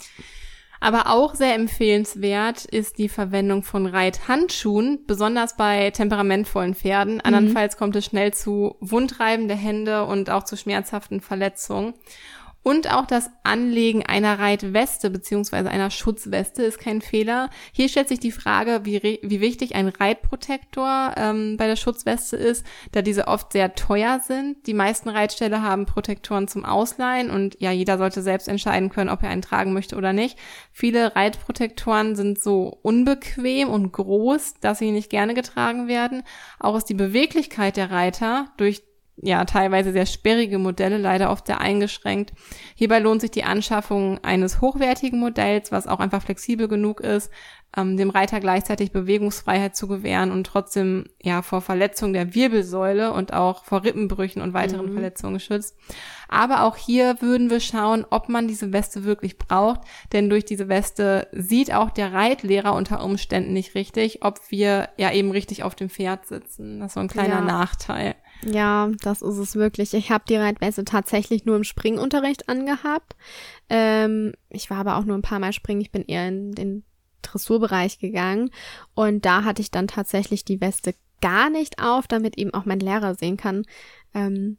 Aber 0.79 1.09
auch 1.09 1.33
sehr 1.33 1.55
empfehlenswert 1.55 2.65
ist 2.65 2.99
die 2.99 3.09
Verwendung 3.09 3.63
von 3.63 3.87
Reithandschuhen, 3.87 5.05
besonders 5.07 5.57
bei 5.57 5.89
temperamentvollen 5.91 6.75
Pferden. 6.75 7.15
Mhm. 7.15 7.21
Andernfalls 7.23 7.77
kommt 7.77 7.95
es 7.95 8.05
schnell 8.05 8.33
zu 8.33 8.75
Wundreiben 8.79 9.47
der 9.47 9.57
Hände 9.57 10.05
und 10.05 10.29
auch 10.29 10.43
zu 10.43 10.55
schmerzhaften 10.55 11.19
Verletzungen. 11.21 11.95
Und 12.63 12.93
auch 12.93 13.05
das 13.05 13.29
Anlegen 13.43 14.05
einer 14.05 14.39
Reitweste 14.39 15.09
beziehungsweise 15.09 15.69
einer 15.69 15.89
Schutzweste 15.89 16.63
ist 16.63 16.79
kein 16.79 17.01
Fehler. 17.01 17.49
Hier 17.71 17.87
stellt 17.87 18.09
sich 18.09 18.19
die 18.19 18.33
Frage, 18.33 18.81
wie, 18.83 19.19
wie 19.23 19.39
wichtig 19.39 19.75
ein 19.75 19.87
Reitprotektor 19.87 21.13
ähm, 21.15 21.55
bei 21.55 21.67
der 21.67 21.77
Schutzweste 21.77 22.35
ist, 22.35 22.65
da 22.91 23.01
diese 23.01 23.29
oft 23.29 23.53
sehr 23.53 23.75
teuer 23.75 24.19
sind. 24.21 24.67
Die 24.67 24.73
meisten 24.73 25.07
Reitställe 25.07 25.61
haben 25.61 25.85
Protektoren 25.85 26.49
zum 26.49 26.65
Ausleihen 26.65 27.29
und 27.29 27.55
ja, 27.61 27.71
jeder 27.71 27.97
sollte 27.97 28.21
selbst 28.21 28.49
entscheiden 28.49 28.89
können, 28.89 29.09
ob 29.09 29.23
er 29.23 29.29
einen 29.29 29.41
tragen 29.41 29.71
möchte 29.71 29.95
oder 29.95 30.11
nicht. 30.11 30.37
Viele 30.73 31.15
Reitprotektoren 31.15 32.17
sind 32.17 32.37
so 32.37 32.77
unbequem 32.81 33.69
und 33.69 33.93
groß, 33.93 34.55
dass 34.59 34.79
sie 34.79 34.91
nicht 34.91 35.09
gerne 35.09 35.35
getragen 35.35 35.87
werden. 35.87 36.23
Auch 36.59 36.75
ist 36.75 36.89
die 36.89 36.95
Beweglichkeit 36.95 37.77
der 37.77 37.91
Reiter 37.91 38.51
durch 38.57 38.83
ja 39.21 39.45
teilweise 39.45 39.91
sehr 39.91 40.05
sperrige 40.05 40.59
Modelle 40.59 40.97
leider 40.97 41.31
oft 41.31 41.47
sehr 41.47 41.59
eingeschränkt. 41.59 42.33
Hierbei 42.75 42.99
lohnt 42.99 43.21
sich 43.21 43.31
die 43.31 43.43
Anschaffung 43.43 44.23
eines 44.23 44.61
hochwertigen 44.61 45.19
Modells, 45.19 45.71
was 45.71 45.87
auch 45.87 45.99
einfach 45.99 46.21
flexibel 46.21 46.67
genug 46.67 47.01
ist, 47.01 47.31
ähm, 47.75 47.97
dem 47.97 48.09
Reiter 48.09 48.39
gleichzeitig 48.39 48.91
Bewegungsfreiheit 48.91 49.75
zu 49.75 49.87
gewähren 49.87 50.31
und 50.31 50.45
trotzdem 50.45 51.05
ja 51.21 51.41
vor 51.41 51.61
Verletzung 51.61 52.13
der 52.13 52.33
Wirbelsäule 52.33 53.11
und 53.11 53.33
auch 53.33 53.65
vor 53.65 53.83
Rippenbrüchen 53.83 54.41
und 54.41 54.53
weiteren 54.53 54.87
mhm. 54.87 54.93
Verletzungen 54.93 55.39
schützt. 55.39 55.75
Aber 56.29 56.63
auch 56.63 56.75
hier 56.75 57.21
würden 57.21 57.49
wir 57.49 57.59
schauen, 57.59 58.05
ob 58.09 58.29
man 58.29 58.47
diese 58.47 58.71
Weste 58.71 59.03
wirklich 59.03 59.37
braucht, 59.37 59.81
denn 60.11 60.29
durch 60.29 60.45
diese 60.45 60.69
Weste 60.69 61.27
sieht 61.31 61.73
auch 61.73 61.89
der 61.89 62.13
Reitlehrer 62.13 62.73
unter 62.73 63.03
Umständen 63.03 63.53
nicht 63.53 63.75
richtig, 63.75 64.23
ob 64.23 64.39
wir 64.49 64.89
ja 64.97 65.11
eben 65.11 65.31
richtig 65.31 65.63
auf 65.63 65.75
dem 65.75 65.89
Pferd 65.89 66.25
sitzen. 66.27 66.79
Das 66.79 66.89
ist 66.89 66.93
so 66.93 66.99
ein 66.99 67.07
kleiner 67.07 67.35
ja. 67.35 67.41
Nachteil. 67.41 68.15
Ja, 68.43 68.91
das 69.01 69.21
ist 69.21 69.37
es 69.37 69.55
wirklich. 69.55 69.93
Ich 69.93 70.11
habe 70.11 70.23
die 70.27 70.35
Reitweste 70.35 70.85
tatsächlich 70.85 71.45
nur 71.45 71.55
im 71.55 71.63
Springunterricht 71.63 72.49
angehabt. 72.49 73.15
Ähm, 73.69 74.33
ich 74.49 74.69
war 74.69 74.77
aber 74.77 74.97
auch 74.97 75.05
nur 75.05 75.17
ein 75.17 75.23
paar 75.23 75.39
Mal 75.39 75.53
springen. 75.53 75.81
Ich 75.81 75.91
bin 75.91 76.05
eher 76.05 76.27
in 76.27 76.53
den 76.53 76.83
Dressurbereich 77.23 77.99
gegangen 77.99 78.51
und 78.93 79.25
da 79.25 79.43
hatte 79.43 79.61
ich 79.61 79.71
dann 79.71 79.87
tatsächlich 79.87 80.45
die 80.45 80.61
Weste 80.61 80.93
gar 81.21 81.49
nicht 81.49 81.81
auf, 81.81 82.07
damit 82.07 82.37
eben 82.37 82.53
auch 82.53 82.65
mein 82.65 82.79
Lehrer 82.79 83.15
sehen 83.15 83.37
kann. 83.37 83.65
Ähm, 84.13 84.57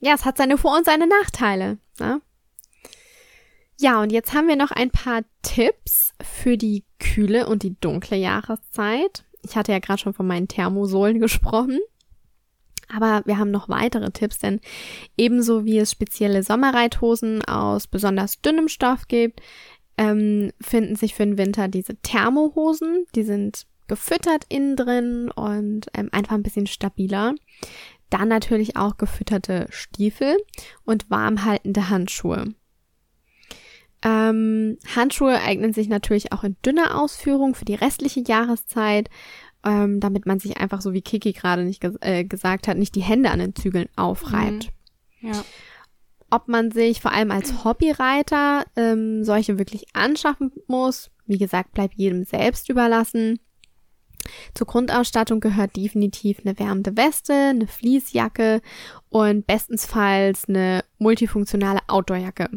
ja, 0.00 0.14
es 0.14 0.24
hat 0.24 0.36
seine 0.36 0.58
Vor- 0.58 0.76
und 0.76 0.84
seine 0.84 1.06
Nachteile. 1.06 1.78
Ne? 1.98 2.20
Ja, 3.80 4.00
und 4.02 4.10
jetzt 4.10 4.34
haben 4.34 4.48
wir 4.48 4.56
noch 4.56 4.70
ein 4.70 4.90
paar 4.90 5.22
Tipps 5.42 6.12
für 6.20 6.56
die 6.56 6.84
kühle 6.98 7.46
und 7.46 7.62
die 7.62 7.78
dunkle 7.80 8.16
Jahreszeit. 8.16 9.24
Ich 9.42 9.56
hatte 9.56 9.72
ja 9.72 9.78
gerade 9.78 10.00
schon 10.00 10.14
von 10.14 10.26
meinen 10.26 10.48
Thermosolen 10.48 11.20
gesprochen. 11.20 11.78
Aber 12.94 13.22
wir 13.26 13.38
haben 13.38 13.50
noch 13.50 13.68
weitere 13.68 14.10
Tipps, 14.10 14.38
denn 14.38 14.60
ebenso 15.16 15.64
wie 15.64 15.78
es 15.78 15.90
spezielle 15.90 16.42
Sommerreithosen 16.42 17.44
aus 17.44 17.86
besonders 17.86 18.40
dünnem 18.40 18.68
Stoff 18.68 19.08
gibt, 19.08 19.40
ähm, 19.98 20.52
finden 20.60 20.96
sich 20.96 21.14
für 21.14 21.24
den 21.24 21.38
Winter 21.38 21.68
diese 21.68 21.96
Thermohosen. 21.96 23.06
Die 23.14 23.24
sind 23.24 23.66
gefüttert 23.88 24.44
innen 24.48 24.76
drin 24.76 25.30
und 25.30 25.86
ähm, 25.94 26.08
einfach 26.12 26.34
ein 26.34 26.42
bisschen 26.42 26.66
stabiler. 26.66 27.34
Dann 28.10 28.28
natürlich 28.28 28.76
auch 28.76 28.96
gefütterte 28.96 29.66
Stiefel 29.70 30.36
und 30.84 31.10
warmhaltende 31.10 31.90
Handschuhe. 31.90 32.54
Ähm, 34.02 34.78
Handschuhe 34.94 35.40
eignen 35.42 35.72
sich 35.72 35.88
natürlich 35.88 36.32
auch 36.32 36.44
in 36.44 36.56
dünner 36.64 37.00
Ausführung 37.00 37.54
für 37.54 37.64
die 37.64 37.74
restliche 37.74 38.20
Jahreszeit 38.20 39.10
ähm, 39.64 40.00
damit 40.00 40.26
man 40.26 40.38
sich 40.38 40.58
einfach 40.58 40.80
so 40.80 40.92
wie 40.92 41.02
Kiki 41.02 41.32
gerade 41.32 41.64
nicht 41.64 41.80
ges 41.80 41.96
äh, 42.00 42.24
gesagt 42.24 42.68
hat, 42.68 42.78
nicht 42.78 42.94
die 42.94 43.02
Hände 43.02 43.30
an 43.30 43.38
den 43.38 43.54
Zügeln 43.54 43.88
aufreibt. 43.96 44.70
Mhm. 45.20 45.32
Ja. 45.32 45.44
Ob 46.30 46.48
man 46.48 46.70
sich 46.70 47.00
vor 47.00 47.12
allem 47.12 47.30
als 47.30 47.64
Hobbyreiter 47.64 48.64
ähm, 48.76 49.24
solche 49.24 49.58
wirklich 49.58 49.86
anschaffen 49.94 50.52
muss, 50.66 51.10
wie 51.26 51.38
gesagt, 51.38 51.72
bleibt 51.72 51.94
jedem 51.94 52.24
selbst 52.24 52.68
überlassen. 52.68 53.38
Zur 54.54 54.66
Grundausstattung 54.66 55.40
gehört 55.40 55.76
definitiv 55.76 56.40
eine 56.40 56.58
wärmende 56.58 56.96
Weste, 56.96 57.32
eine 57.32 57.66
Fließjacke 57.66 58.60
und 59.08 59.46
bestensfalls 59.46 60.48
eine 60.48 60.84
multifunktionale 60.98 61.80
Outdoorjacke. 61.86 62.50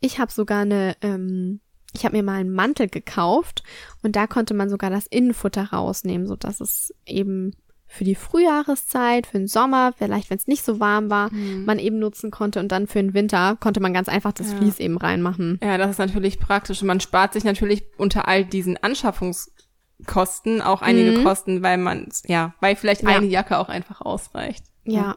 Ich 0.00 0.18
habe 0.18 0.32
sogar 0.32 0.62
eine 0.62 0.96
ähm, 1.02 1.60
ich 1.94 2.04
habe 2.04 2.16
mir 2.16 2.22
mal 2.22 2.40
einen 2.40 2.52
Mantel 2.52 2.88
gekauft 2.88 3.62
und 4.02 4.16
da 4.16 4.26
konnte 4.26 4.54
man 4.54 4.68
sogar 4.68 4.90
das 4.90 5.06
Innenfutter 5.06 5.70
rausnehmen, 5.72 6.26
so 6.26 6.36
dass 6.36 6.60
es 6.60 6.94
eben 7.06 7.52
für 7.88 8.04
die 8.04 8.14
Frühjahreszeit, 8.14 9.26
für 9.26 9.38
den 9.38 9.48
Sommer, 9.48 9.94
vielleicht 9.96 10.28
wenn 10.28 10.36
es 10.36 10.46
nicht 10.46 10.62
so 10.62 10.78
warm 10.78 11.08
war, 11.08 11.32
mhm. 11.32 11.64
man 11.64 11.78
eben 11.78 11.98
nutzen 11.98 12.30
konnte 12.30 12.60
und 12.60 12.70
dann 12.70 12.86
für 12.86 13.00
den 13.00 13.14
Winter 13.14 13.56
konnte 13.58 13.80
man 13.80 13.94
ganz 13.94 14.08
einfach 14.08 14.32
das 14.32 14.52
ja. 14.52 14.58
Vlies 14.58 14.78
eben 14.78 14.98
reinmachen. 14.98 15.58
Ja, 15.62 15.78
das 15.78 15.92
ist 15.92 15.98
natürlich 15.98 16.38
praktisch 16.38 16.82
und 16.82 16.88
man 16.88 17.00
spart 17.00 17.32
sich 17.32 17.44
natürlich 17.44 17.84
unter 17.96 18.28
all 18.28 18.44
diesen 18.44 18.76
Anschaffungskosten 18.76 20.60
auch 20.60 20.82
einige 20.82 21.18
mhm. 21.18 21.24
Kosten, 21.24 21.62
weil 21.62 21.78
man 21.78 22.08
ja, 22.26 22.54
weil 22.60 22.76
vielleicht 22.76 23.02
ja. 23.02 23.08
eine 23.08 23.26
Jacke 23.26 23.58
auch 23.58 23.70
einfach 23.70 24.02
ausreicht. 24.02 24.64
Ja, 24.84 25.16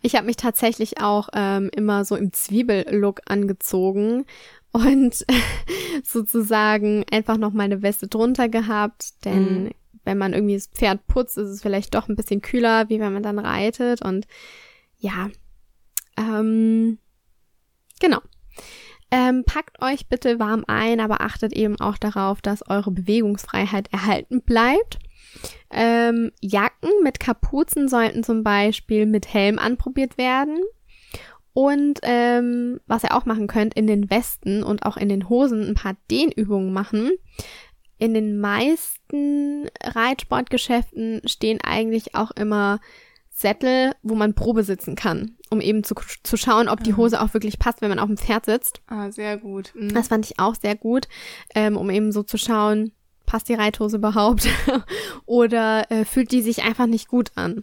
ich 0.00 0.14
habe 0.14 0.26
mich 0.26 0.36
tatsächlich 0.36 1.00
auch 1.00 1.28
ähm, 1.34 1.70
immer 1.74 2.04
so 2.04 2.14
im 2.14 2.32
Zwiebellook 2.32 3.22
angezogen 3.26 4.26
und 4.72 5.24
sozusagen 6.04 7.04
einfach 7.10 7.36
noch 7.36 7.52
mal 7.52 7.64
eine 7.64 7.82
Weste 7.82 8.08
drunter 8.08 8.48
gehabt, 8.48 9.24
denn 9.24 9.64
mhm. 9.64 9.70
wenn 10.04 10.18
man 10.18 10.32
irgendwie 10.32 10.54
das 10.54 10.66
Pferd 10.66 11.06
putzt, 11.06 11.38
ist 11.38 11.48
es 11.48 11.62
vielleicht 11.62 11.94
doch 11.94 12.08
ein 12.08 12.16
bisschen 12.16 12.42
kühler, 12.42 12.88
wie 12.88 13.00
wenn 13.00 13.12
man 13.12 13.22
dann 13.22 13.38
reitet 13.38 14.02
und 14.02 14.26
ja, 14.98 15.30
ähm, 16.16 16.98
genau. 18.00 18.20
Ähm, 19.10 19.44
packt 19.44 19.80
euch 19.80 20.08
bitte 20.08 20.38
warm 20.38 20.64
ein, 20.66 21.00
aber 21.00 21.22
achtet 21.22 21.54
eben 21.54 21.80
auch 21.80 21.96
darauf, 21.96 22.42
dass 22.42 22.68
eure 22.68 22.90
Bewegungsfreiheit 22.90 23.90
erhalten 23.90 24.42
bleibt. 24.42 24.98
Ähm, 25.70 26.32
Jacken 26.42 26.90
mit 27.02 27.18
Kapuzen 27.18 27.88
sollten 27.88 28.22
zum 28.22 28.42
Beispiel 28.42 29.06
mit 29.06 29.32
Helm 29.32 29.58
anprobiert 29.58 30.18
werden. 30.18 30.58
Und 31.58 31.98
ähm, 32.02 32.78
was 32.86 33.02
ihr 33.02 33.16
auch 33.16 33.26
machen 33.26 33.48
könnt, 33.48 33.74
in 33.74 33.88
den 33.88 34.10
Westen 34.10 34.62
und 34.62 34.86
auch 34.86 34.96
in 34.96 35.08
den 35.08 35.28
Hosen 35.28 35.66
ein 35.66 35.74
paar 35.74 35.96
Dehnübungen 36.08 36.72
machen. 36.72 37.10
In 37.98 38.14
den 38.14 38.38
meisten 38.38 39.68
Reitsportgeschäften 39.82 41.20
stehen 41.24 41.58
eigentlich 41.60 42.14
auch 42.14 42.30
immer 42.30 42.78
Sättel, 43.28 43.90
wo 44.04 44.14
man 44.14 44.36
Probe 44.36 44.62
sitzen 44.62 44.94
kann, 44.94 45.36
um 45.50 45.60
eben 45.60 45.82
zu, 45.82 45.96
zu 46.22 46.36
schauen, 46.36 46.68
ob 46.68 46.84
die 46.84 46.94
Hose 46.94 47.20
auch 47.20 47.34
wirklich 47.34 47.58
passt, 47.58 47.80
wenn 47.80 47.88
man 47.88 47.98
auf 47.98 48.06
dem 48.06 48.18
Pferd 48.18 48.46
sitzt. 48.46 48.80
Ah, 48.86 49.10
sehr 49.10 49.36
gut. 49.36 49.72
Mhm. 49.74 49.92
Das 49.94 50.06
fand 50.06 50.26
ich 50.26 50.38
auch 50.38 50.54
sehr 50.54 50.76
gut, 50.76 51.08
ähm, 51.56 51.76
um 51.76 51.90
eben 51.90 52.12
so 52.12 52.22
zu 52.22 52.38
schauen, 52.38 52.92
passt 53.26 53.48
die 53.48 53.54
Reithose 53.54 53.96
überhaupt 53.96 54.48
oder 55.26 55.90
äh, 55.90 56.04
fühlt 56.04 56.30
die 56.30 56.42
sich 56.42 56.62
einfach 56.62 56.86
nicht 56.86 57.08
gut 57.08 57.32
an. 57.34 57.62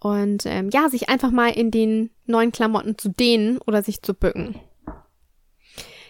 Und 0.00 0.46
ähm, 0.46 0.70
ja, 0.72 0.88
sich 0.88 1.10
einfach 1.10 1.30
mal 1.30 1.50
in 1.50 1.70
den 1.70 2.08
neuen 2.26 2.52
Klamotten 2.52 2.98
zu 2.98 3.08
dehnen 3.08 3.58
oder 3.58 3.82
sich 3.82 4.02
zu 4.02 4.14
bücken. 4.14 4.60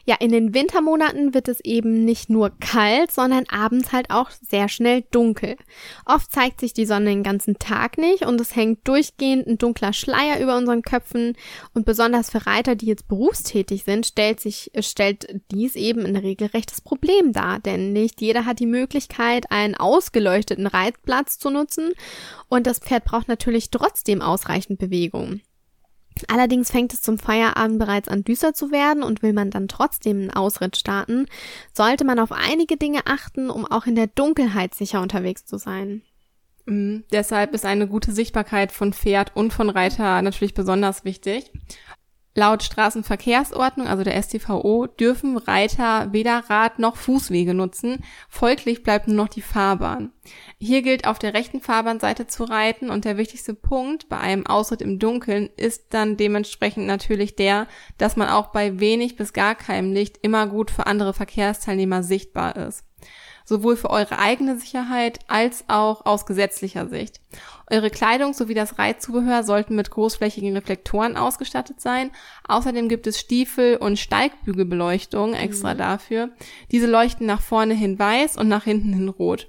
Ja, 0.05 0.17
in 0.19 0.33
den 0.33 0.53
Wintermonaten 0.53 1.33
wird 1.33 1.47
es 1.47 1.61
eben 1.61 2.05
nicht 2.05 2.29
nur 2.29 2.51
kalt, 2.59 3.13
sondern 3.13 3.45
abends 3.49 3.93
halt 3.93 4.11
auch 4.11 4.31
sehr 4.31 4.69
schnell 4.69 5.05
dunkel. 5.13 5.57
Oft 6.05 6.33
zeigt 6.33 6.59
sich 6.59 6.75
die 6.75 6.87
Sonne 6.87 7.11
den 7.11 7.23
ganzen 7.23 7.61
Tag 7.61 7.99
nicht 7.99 8.27
und 8.27 8.41
es 8.41 8.57
hängt 8.57 8.87
durchgehend 8.89 9.47
ein 9.47 9.59
dunkler 9.59 9.93
Schleier 9.93 10.41
über 10.41 10.57
unseren 10.57 10.83
Köpfen 10.83 11.37
und 11.73 11.87
besonders 11.87 12.31
für 12.31 12.47
Reiter, 12.47 12.75
die 12.75 12.87
jetzt 12.87 13.07
berufstätig 13.07 13.85
sind, 13.85 14.05
stellt 14.05 14.41
sich, 14.41 14.73
stellt 14.81 15.41
dies 15.53 15.77
eben 15.77 16.05
ein 16.05 16.17
regelrechtes 16.17 16.81
Problem 16.81 17.33
dar, 17.33 17.61
denn 17.61 17.93
nicht 17.93 18.21
jeder 18.21 18.45
hat 18.45 18.59
die 18.59 18.67
Möglichkeit, 18.67 19.53
einen 19.53 19.77
ausgeleuchteten 19.77 20.67
Reitplatz 20.67 21.39
zu 21.39 21.49
nutzen 21.49 21.93
und 22.49 22.67
das 22.67 22.81
Pferd 22.81 23.05
braucht 23.05 23.29
natürlich 23.29 23.71
trotzdem 23.71 24.21
ausreichend 24.21 24.81
Bewegung. 24.81 25.43
Allerdings 26.29 26.71
fängt 26.71 26.93
es 26.93 27.03
zum 27.03 27.19
Feierabend 27.19 27.79
bereits 27.79 28.09
an 28.09 28.25
düster 28.25 28.55
zu 28.55 28.71
werden 28.71 29.03
und 29.03 29.23
will 29.23 29.33
man 29.33 29.51
dann 29.51 29.69
trotzdem 29.69 30.19
einen 30.19 30.31
Ausritt 30.31 30.77
starten, 30.77 31.27
sollte 31.73 32.05
man 32.05 32.19
auf 32.19 32.33
einige 32.33 32.77
Dinge 32.77 33.01
achten, 33.07 33.51
um 33.51 33.67
auch 33.67 33.87
in 33.87 33.95
der 33.95 34.07
Dunkelheit 34.07 34.75
sicher 34.75 35.01
unterwegs 35.01 35.45
zu 35.45 35.59
sein. 35.59 36.03
Mhm. 36.67 37.05
Deshalb 37.13 37.55
ist 37.55 37.65
eine 37.65 37.89
gute 37.89 38.13
Sichtbarkeit 38.13 38.73
von 38.73 38.93
Pferd 38.93 39.35
und 39.35 39.53
von 39.53 39.71
Reiter 39.71 40.23
natürlich 40.23 40.55
besonders 40.55 41.05
wichtig. 41.05 41.51
Laut 42.35 42.63
Straßenverkehrsordnung, 42.63 43.87
also 43.87 44.05
der 44.05 44.21
STVO, 44.23 44.87
dürfen 44.87 45.37
Reiter 45.37 46.13
weder 46.13 46.39
Rad 46.49 46.79
noch 46.79 46.97
Fußwege 46.97 47.53
nutzen. 47.53 48.03
Folglich 48.31 48.83
bleibt 48.83 49.07
nur 49.07 49.17
noch 49.17 49.29
die 49.29 49.43
Fahrbahn. 49.43 50.13
Hier 50.59 50.81
gilt 50.81 51.07
auf 51.07 51.19
der 51.19 51.35
rechten 51.35 51.61
Fahrbahnseite 51.61 52.27
zu 52.27 52.45
reiten 52.45 52.89
und 52.89 53.05
der 53.05 53.19
wichtigste 53.19 53.53
Punkt 53.53 54.09
bei 54.09 54.17
einem 54.17 54.47
Ausritt 54.47 54.81
im 54.81 54.99
Dunkeln 54.99 55.51
ist 55.59 55.93
dann 55.93 56.17
dementsprechend 56.17 56.87
natürlich 56.87 57.37
der, 57.37 57.67
dass 57.99 58.17
man 58.17 58.29
auch 58.29 58.49
bei 58.49 58.81
wenig 58.81 59.17
bis 59.17 59.35
gar 59.35 59.55
keinem 59.55 59.93
Licht 59.93 60.19
immer 60.23 60.47
gut 60.47 60.71
für 60.71 60.87
andere 60.87 61.13
Verkehrsteilnehmer 61.13 62.03
sichtbar 62.03 62.57
ist 62.57 62.85
sowohl 63.45 63.77
für 63.77 63.91
eure 63.91 64.19
eigene 64.19 64.59
Sicherheit 64.59 65.19
als 65.29 65.65
auch 65.69 66.07
aus 66.07 66.27
gesetzlicher 66.27 66.89
Sicht. 66.89 67.21
Eure 67.71 67.91
Kleidung 67.91 68.35
sowie 68.35 68.55
das 68.55 68.79
Reitzubehör 68.79 69.45
sollten 69.45 69.75
mit 69.75 69.91
großflächigen 69.91 70.55
Reflektoren 70.55 71.17
ausgestattet 71.17 71.81
sein. 71.81 72.11
Außerdem 72.47 72.89
gibt 72.89 73.07
es 73.07 73.19
Stiefel 73.19 73.77
und 73.77 73.99
Steigbügelbeleuchtung 73.99 75.35
extra 75.35 75.75
mhm. 75.75 75.79
dafür. 75.79 76.31
Diese 76.71 76.87
leuchten 76.87 77.27
nach 77.27 77.41
vorne 77.41 77.75
hin 77.75 77.99
weiß 77.99 78.37
und 78.37 78.49
nach 78.49 78.65
hinten 78.65 78.93
hin 78.93 79.09
rot. 79.09 79.49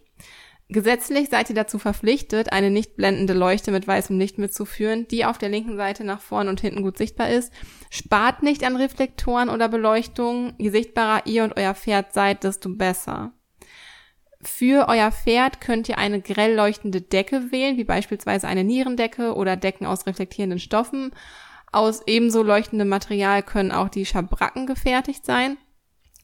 Gesetzlich 0.70 1.30
seid 1.30 1.50
ihr 1.50 1.56
dazu 1.56 1.78
verpflichtet, 1.78 2.52
eine 2.52 2.72
nicht 2.72 2.96
blendende 2.96 3.34
Leuchte 3.34 3.72
mit 3.72 3.88
weißem 3.88 4.18
Licht 4.18 4.40
mitzuführen, 4.40 5.08
die 5.08 5.26
auf 5.26 5.38
der 5.38 5.50
linken 5.50 5.78
Seite 5.78 6.04
nach 6.04 6.22
vorn 6.22 6.48
und 6.48 6.62
hinten 6.62 6.82
gut 6.82 6.98
sichtbar 6.98 7.30
ist. 7.30 7.52
Spart 7.92 8.42
nicht 8.42 8.64
an 8.64 8.76
Reflektoren 8.76 9.50
oder 9.50 9.70
Beleuchtung. 9.70 10.54
Je 10.58 10.70
sichtbarer 10.70 11.28
ihr 11.28 11.44
und 11.44 11.58
euer 11.58 11.76
Pferd 11.76 12.14
seid, 12.14 12.44
desto 12.44 12.70
besser. 12.70 13.34
Für 14.44 14.88
euer 14.90 15.12
Pferd 15.12 15.62
könnt 15.62 15.90
ihr 15.90 15.98
eine 15.98 16.22
grell 16.22 16.56
leuchtende 16.56 17.02
Decke 17.02 17.52
wählen, 17.52 17.78
wie 17.78 17.84
beispielsweise 17.84 18.48
eine 18.48 18.64
Nierendecke 18.64 19.36
oder 19.36 19.56
Decken 19.56 19.86
aus 19.86 20.06
reflektierenden 20.06 20.60
Stoffen. 20.60 21.12
Aus 21.72 22.02
ebenso 22.06 22.44
leuchtendem 22.44 22.90
Material 22.90 23.42
können 23.42 23.72
auch 23.72 23.90
die 23.90 24.06
Schabracken 24.06 24.68
gefertigt 24.68 25.26
sein. 25.26 25.58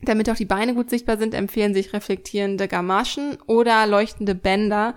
Damit 0.02 0.30
auch 0.30 0.36
die 0.36 0.46
Beine 0.46 0.76
gut 0.76 0.90
sichtbar 0.90 1.18
sind, 1.18 1.34
empfehlen 1.34 1.74
sich 1.74 1.92
reflektierende 1.92 2.68
Gamaschen 2.70 3.38
oder 3.48 3.86
leuchtende 3.86 4.34
Bänder. 4.34 4.96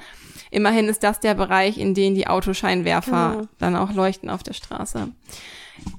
Immerhin 0.51 0.89
ist 0.89 1.03
das 1.03 1.19
der 1.19 1.35
Bereich, 1.35 1.79
in 1.79 1.95
dem 1.95 2.15
die 2.15 2.29
Autoscheinwerfer 2.29 3.33
genau. 3.33 3.49
dann 3.59 3.75
auch 3.75 3.93
leuchten 3.93 4.31
auf 4.31 4.45
der 4.45 4.53
Straße. 4.53 5.09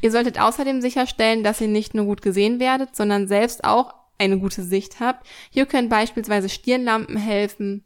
Ihr 0.02 0.12
solltet 0.12 0.40
außerdem 0.40 0.82
sicherstellen, 0.82 1.44
dass 1.44 1.60
ihr 1.60 1.68
nicht 1.68 1.94
nur 1.96 2.06
gut 2.06 2.22
gesehen 2.22 2.60
werdet, 2.60 2.96
sondern 2.96 3.28
selbst 3.28 3.66
auch 3.66 3.94
eine 4.18 4.40
gute 4.40 4.64
Sicht 4.64 5.00
habt. 5.00 5.28
Hier 5.50 5.66
können 5.66 5.90
beispielsweise 5.90 6.50
Stirnlampen 6.50 7.18
helfen. 7.18 7.86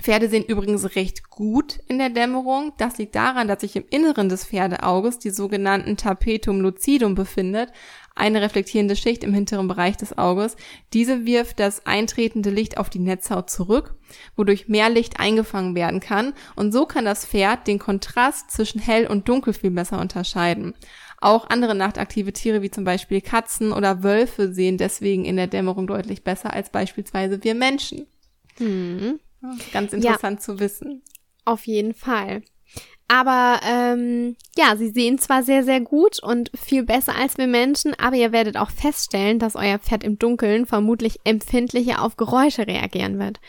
Pferde 0.00 0.28
sehen 0.28 0.44
übrigens 0.44 0.96
recht 0.96 1.30
gut 1.30 1.78
in 1.86 1.98
der 1.98 2.10
Dämmerung. 2.10 2.72
Das 2.78 2.98
liegt 2.98 3.14
daran, 3.14 3.46
dass 3.46 3.60
sich 3.60 3.76
im 3.76 3.84
Inneren 3.90 4.28
des 4.28 4.44
Pferdeauges 4.46 5.20
die 5.20 5.30
sogenannten 5.30 5.96
Tapetum 5.96 6.60
lucidum 6.60 7.14
befindet, 7.14 7.70
eine 8.16 8.42
reflektierende 8.42 8.96
Schicht 8.96 9.22
im 9.22 9.32
hinteren 9.32 9.68
Bereich 9.68 9.96
des 9.96 10.18
Auges. 10.18 10.56
Diese 10.92 11.26
wirft 11.26 11.60
das 11.60 11.86
eintretende 11.86 12.50
Licht 12.50 12.76
auf 12.76 12.90
die 12.90 12.98
Netzhaut 12.98 13.50
zurück, 13.50 13.94
wodurch 14.34 14.68
mehr 14.68 14.90
Licht 14.90 15.20
eingefangen 15.20 15.76
werden 15.76 16.00
kann 16.00 16.34
und 16.56 16.72
so 16.72 16.86
kann 16.86 17.04
das 17.04 17.24
Pferd 17.24 17.68
den 17.68 17.78
Kontrast 17.78 18.50
zwischen 18.50 18.80
hell 18.80 19.06
und 19.06 19.28
dunkel 19.28 19.52
viel 19.52 19.70
besser 19.70 20.00
unterscheiden. 20.00 20.74
Auch 21.24 21.48
andere 21.48 21.74
nachtaktive 21.74 22.34
Tiere 22.34 22.60
wie 22.60 22.70
zum 22.70 22.84
Beispiel 22.84 23.22
Katzen 23.22 23.72
oder 23.72 24.02
Wölfe 24.02 24.52
sehen 24.52 24.76
deswegen 24.76 25.24
in 25.24 25.36
der 25.36 25.46
Dämmerung 25.46 25.86
deutlich 25.86 26.22
besser 26.22 26.52
als 26.52 26.68
beispielsweise 26.68 27.42
wir 27.42 27.54
Menschen. 27.54 28.06
Hm. 28.58 29.18
Ganz 29.72 29.94
interessant 29.94 30.40
ja, 30.40 30.44
zu 30.44 30.60
wissen. 30.60 31.00
Auf 31.46 31.66
jeden 31.66 31.94
Fall. 31.94 32.42
Aber 33.06 33.60
ähm, 33.68 34.34
ja, 34.56 34.76
sie 34.76 34.88
sehen 34.88 35.18
zwar 35.18 35.42
sehr, 35.42 35.62
sehr 35.62 35.80
gut 35.80 36.22
und 36.22 36.50
viel 36.58 36.84
besser 36.84 37.14
als 37.14 37.36
wir 37.36 37.46
Menschen, 37.46 37.92
aber 37.98 38.16
ihr 38.16 38.32
werdet 38.32 38.56
auch 38.56 38.70
feststellen, 38.70 39.38
dass 39.38 39.56
euer 39.56 39.78
Pferd 39.78 40.02
im 40.04 40.18
Dunkeln 40.18 40.64
vermutlich 40.64 41.20
empfindlicher 41.24 42.02
auf 42.02 42.16
Geräusche 42.16 42.66
reagieren 42.66 43.18
wird. 43.18 43.40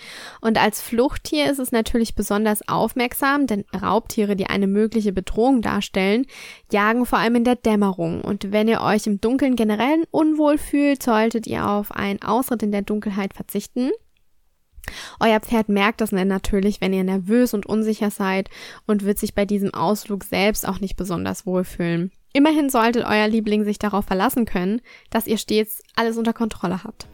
Und 0.42 0.62
als 0.62 0.82
Fluchttier 0.82 1.50
ist 1.50 1.60
es 1.60 1.72
natürlich 1.72 2.16
besonders 2.16 2.68
aufmerksam, 2.68 3.48
denn 3.48 3.64
Raubtiere, 3.74 4.36
die 4.36 4.48
eine 4.48 4.68
mögliche 4.68 5.14
Bedrohung 5.14 5.62
darstellen, 5.62 6.26
jagen 6.70 7.06
vor 7.06 7.20
allem 7.20 7.36
in 7.36 7.46
der 7.46 7.56
Dämmerung. 7.56 8.22
Und 8.22 8.52
wenn 8.52 8.68
ihr 8.68 8.82
euch 8.82 9.08
im 9.08 9.22
Dunkeln 9.22 9.56
generell 9.56 10.06
unwohl 10.12 10.58
fühlt, 10.58 11.02
solltet 11.02 11.48
ihr 11.48 11.66
auf 11.66 11.94
einen 11.94 12.22
Ausritt 12.22 12.62
in 12.62 12.74
der 12.74 12.82
Dunkelheit 12.82 13.34
verzichten. 13.34 13.92
Euer 15.20 15.40
Pferd 15.40 15.70
merkt 15.70 16.02
das 16.02 16.12
natürlich, 16.12 16.82
wenn 16.82 16.94
ihr 16.94 17.04
nervös 17.04 17.54
und 17.54 17.66
unsicher 17.66 18.12
seid 18.12 18.50
und 18.88 19.06
wird 19.06 19.18
sich 19.18 19.36
bei 19.36 19.46
diesem 19.46 19.74
Ausflug 19.74 20.24
selbst 20.24 20.68
auch 20.68 20.80
nicht 20.80 20.96
besonders 20.96 21.46
wohlfühlen. 21.46 22.12
Immerhin 22.34 22.70
solltet 22.70 23.06
euer 23.06 23.28
Liebling 23.28 23.64
sich 23.64 23.80
darauf 23.80 24.06
verlassen 24.06 24.46
können, 24.46 24.82
dass 25.10 25.28
ihr 25.28 25.38
stets 25.38 25.82
alles 25.96 26.18
unter 26.18 26.34
Kontrolle 26.34 26.84
habt. 26.84 27.08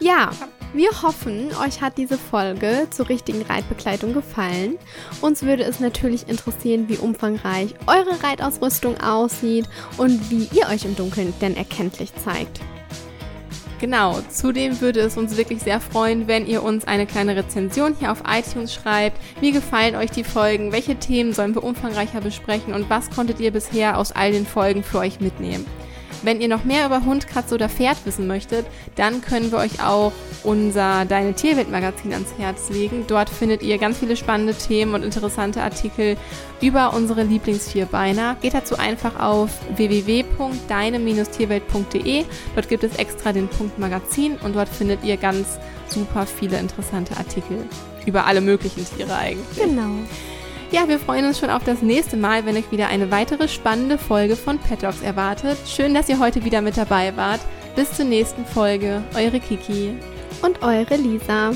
Ja, 0.00 0.32
wir 0.74 0.90
hoffen, 1.02 1.50
euch 1.64 1.80
hat 1.80 1.96
diese 1.96 2.18
Folge 2.18 2.88
zur 2.90 3.08
richtigen 3.08 3.42
Reitbekleidung 3.42 4.14
gefallen. 4.14 4.78
Uns 5.20 5.42
würde 5.42 5.64
es 5.64 5.80
natürlich 5.80 6.28
interessieren, 6.28 6.88
wie 6.88 6.96
umfangreich 6.96 7.74
eure 7.86 8.22
Reitausrüstung 8.22 9.00
aussieht 9.00 9.68
und 9.98 10.30
wie 10.30 10.48
ihr 10.52 10.68
euch 10.68 10.84
im 10.84 10.96
Dunkeln 10.96 11.32
denn 11.40 11.56
erkenntlich 11.56 12.12
zeigt. 12.16 12.60
Genau, 13.82 14.20
zudem 14.30 14.80
würde 14.80 15.00
es 15.00 15.16
uns 15.16 15.36
wirklich 15.36 15.60
sehr 15.60 15.80
freuen, 15.80 16.28
wenn 16.28 16.46
ihr 16.46 16.62
uns 16.62 16.86
eine 16.86 17.04
kleine 17.04 17.34
Rezension 17.34 17.96
hier 17.98 18.12
auf 18.12 18.22
iTunes 18.28 18.72
schreibt. 18.72 19.18
Wie 19.40 19.50
gefallen 19.50 19.96
euch 19.96 20.12
die 20.12 20.22
Folgen? 20.22 20.70
Welche 20.70 20.94
Themen 20.94 21.32
sollen 21.32 21.56
wir 21.56 21.64
umfangreicher 21.64 22.20
besprechen? 22.20 22.74
Und 22.74 22.88
was 22.88 23.10
konntet 23.10 23.40
ihr 23.40 23.50
bisher 23.50 23.98
aus 23.98 24.12
all 24.12 24.30
den 24.30 24.46
Folgen 24.46 24.84
für 24.84 24.98
euch 24.98 25.18
mitnehmen? 25.18 25.66
Wenn 26.22 26.40
ihr 26.40 26.48
noch 26.48 26.64
mehr 26.64 26.86
über 26.86 27.04
Hund, 27.04 27.26
Katze 27.26 27.54
oder 27.54 27.68
Pferd 27.68 27.98
wissen 28.04 28.26
möchtet, 28.26 28.64
dann 28.96 29.20
können 29.20 29.50
wir 29.50 29.58
euch 29.58 29.84
auch 29.84 30.12
unser 30.44 31.04
Deine 31.04 31.34
Tierwelt 31.34 31.70
Magazin 31.70 32.12
ans 32.12 32.30
Herz 32.38 32.70
legen. 32.70 33.04
Dort 33.08 33.28
findet 33.28 33.62
ihr 33.62 33.76
ganz 33.78 33.98
viele 33.98 34.16
spannende 34.16 34.54
Themen 34.54 34.94
und 34.94 35.02
interessante 35.02 35.60
Artikel 35.62 36.16
über 36.60 36.94
unsere 36.94 37.24
Lieblingsvierbeiner. 37.24 38.36
Geht 38.40 38.54
dazu 38.54 38.78
einfach 38.78 39.18
auf 39.18 39.50
www.deine-tierwelt.de. 39.76 42.24
Dort 42.54 42.68
gibt 42.68 42.84
es 42.84 42.94
extra 42.96 43.32
den 43.32 43.48
Punkt 43.48 43.76
Magazin 43.78 44.36
und 44.42 44.54
dort 44.54 44.68
findet 44.68 45.02
ihr 45.04 45.16
ganz 45.16 45.58
super 45.88 46.26
viele 46.26 46.58
interessante 46.58 47.16
Artikel 47.16 47.66
über 48.06 48.26
alle 48.26 48.40
möglichen 48.40 48.84
Tiere 48.84 49.16
eigentlich. 49.16 49.58
Genau. 49.58 50.04
Ja, 50.72 50.88
wir 50.88 50.98
freuen 50.98 51.26
uns 51.26 51.38
schon 51.38 51.50
auf 51.50 51.64
das 51.64 51.82
nächste 51.82 52.16
Mal, 52.16 52.46
wenn 52.46 52.56
euch 52.56 52.72
wieder 52.72 52.88
eine 52.88 53.10
weitere 53.10 53.46
spannende 53.46 53.98
Folge 53.98 54.36
von 54.36 54.58
Pet 54.58 54.82
Dogs 54.82 55.02
erwartet. 55.02 55.58
Schön, 55.66 55.92
dass 55.92 56.08
ihr 56.08 56.18
heute 56.18 56.46
wieder 56.46 56.62
mit 56.62 56.78
dabei 56.78 57.14
wart. 57.14 57.40
Bis 57.76 57.92
zur 57.92 58.06
nächsten 58.06 58.46
Folge. 58.46 59.02
Eure 59.14 59.38
Kiki. 59.38 59.94
Und 60.40 60.62
eure 60.62 60.96
Lisa. 60.96 61.52